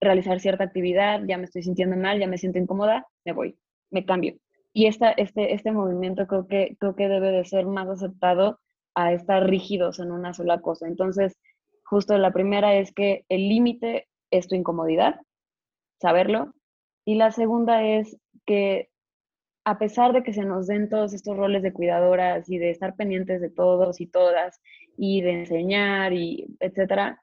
[0.00, 3.58] realizar cierta actividad, ya me estoy sintiendo mal, ya me siento incómoda, me voy,
[3.90, 4.36] me cambio.
[4.72, 8.60] Y esta, este, este movimiento creo que, creo que debe de ser más aceptado
[8.94, 10.86] a estar rígidos en una sola cosa.
[10.86, 11.36] Entonces,
[11.90, 15.20] Justo la primera es que el límite es tu incomodidad,
[16.00, 16.54] saberlo.
[17.06, 18.90] Y la segunda es que
[19.64, 22.94] a pesar de que se nos den todos estos roles de cuidadoras y de estar
[22.94, 24.60] pendientes de todos y todas
[24.98, 27.22] y de enseñar y etcétera,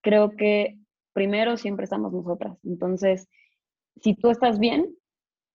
[0.00, 0.78] creo que
[1.12, 2.56] primero siempre estamos nosotras.
[2.64, 3.28] Entonces,
[4.00, 4.94] si tú estás bien,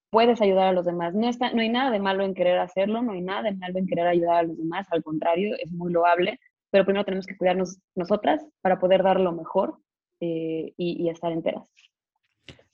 [0.09, 1.13] puedes ayudar a los demás.
[1.13, 3.79] No, está, no hay nada de malo en querer hacerlo, no hay nada de malo
[3.79, 6.39] en querer ayudar a los demás, al contrario, es muy loable,
[6.71, 9.77] pero primero tenemos que cuidarnos nosotras para poder dar lo mejor
[10.21, 11.63] eh, y, estar enteras.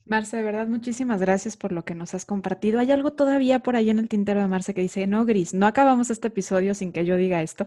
[0.04, 2.78] Marce, de verdad, muchísimas gracias por lo que nos has compartido.
[2.78, 5.66] ¿Hay algo todavía por ahí en el tintero de Marce que dice, no, Gris, no
[5.66, 7.66] acabamos este episodio sin que yo diga esto?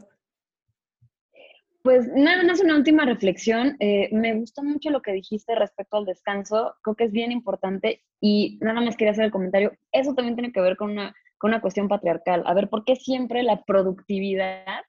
[1.83, 3.75] Pues nada más una última reflexión.
[3.79, 6.75] Eh, me gustó mucho lo que dijiste respecto al descanso.
[6.83, 9.71] Creo que es bien importante y nada más quería hacer el comentario.
[9.91, 12.43] Eso también tiene que ver con una, con una cuestión patriarcal.
[12.45, 14.83] A ver, ¿por qué siempre la productividad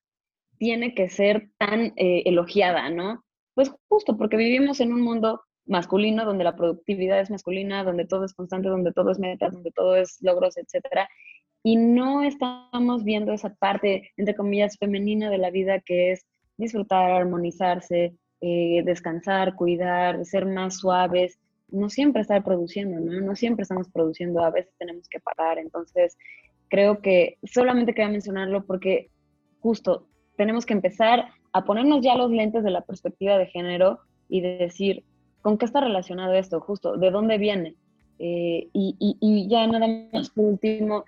[0.62, 3.24] tiene que ser tan eh, elogiada, ¿no?
[3.52, 8.24] Pues justo porque vivimos en un mundo masculino donde la productividad es masculina, donde todo
[8.24, 11.08] es constante, donde todo es metas, donde todo es logros, etcétera.
[11.64, 16.24] Y no estamos viendo esa parte, entre comillas, femenina de la vida que es
[16.56, 21.40] disfrutar, armonizarse, eh, descansar, cuidar, ser más suaves,
[21.70, 23.20] no siempre estar produciendo, ¿no?
[23.20, 25.58] No siempre estamos produciendo, a veces tenemos que parar.
[25.58, 26.16] Entonces,
[26.68, 29.10] creo que solamente quería mencionarlo porque
[29.58, 30.06] justo
[30.43, 34.57] tenemos que empezar a ponernos ya los lentes de la perspectiva de género y de
[34.57, 35.05] decir,
[35.40, 36.61] ¿con qué está relacionado esto?
[36.61, 37.76] Justo, ¿de dónde viene?
[38.18, 41.05] Eh, y, ya nada más por último,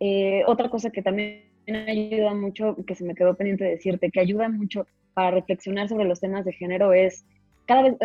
[0.00, 1.42] eh, otra cosa que también
[1.86, 6.06] ayuda mucho, que se me quedó pendiente de decirte, que ayuda mucho para reflexionar sobre
[6.06, 7.26] los temas de género es
[7.66, 7.96] cada vez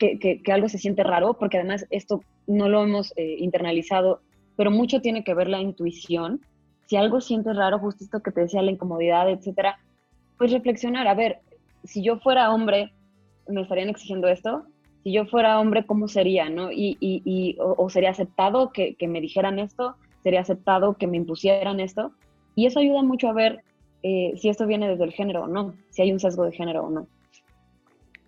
[0.00, 4.22] eh, que, algo se siente raro, porque además esto no lo hemos internalizado,
[4.56, 6.40] pero mucho tiene que ver la intuición.
[6.86, 9.78] Si algo sientes raro, justo esto que te decía, la incomodidad, etcétera,
[10.38, 11.40] pues reflexionar, a ver,
[11.84, 12.92] si yo fuera hombre,
[13.48, 14.64] ¿me estarían exigiendo esto?
[15.02, 16.48] Si yo fuera hombre, ¿cómo sería?
[16.48, 16.70] ¿no?
[16.70, 22.12] Y, y, o, sería aceptado que, me dijeran esto, sería aceptado que me impusieran esto.
[22.54, 23.62] Y eso ayuda mucho a ver
[24.02, 26.84] eh, si esto viene desde el género o no, si hay un sesgo de género
[26.84, 27.06] o no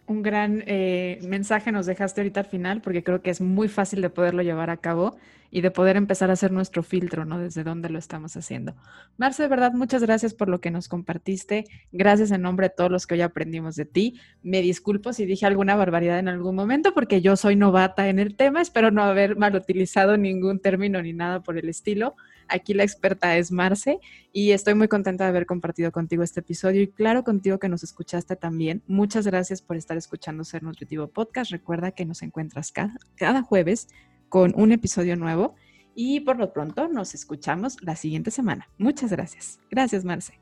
[0.07, 4.01] un gran eh, mensaje nos dejaste ahorita al final, porque creo que es muy fácil
[4.03, 5.17] de poderlo llevar a cabo
[5.51, 7.39] y de poder empezar a hacer nuestro filtro, ¿no?
[7.39, 8.75] Desde dónde lo estamos haciendo.
[9.19, 11.65] Marce, de verdad, muchas gracias por lo que nos compartiste.
[11.93, 14.21] Gracias en nombre de todos los que hoy aprendimos de ti.
[14.43, 18.35] Me disculpo si dije alguna barbaridad en algún momento, porque yo soy novata en el
[18.35, 18.61] tema.
[18.61, 22.17] Espero no haber mal utilizado ningún término ni nada por el estilo.
[22.49, 23.99] Aquí la experta es Marce
[24.33, 27.83] y estoy muy contenta de haber compartido contigo este episodio y claro contigo que nos
[27.83, 28.83] escuchaste también.
[28.87, 31.51] Muchas gracias por estar escuchando Ser Nutritivo Podcast.
[31.51, 33.89] Recuerda que nos encuentras cada, cada jueves
[34.29, 35.55] con un episodio nuevo
[35.95, 38.69] y por lo pronto nos escuchamos la siguiente semana.
[38.79, 39.61] Muchas gracias.
[39.71, 40.39] Gracias, Marce.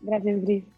[0.00, 0.75] Gracias, Gris.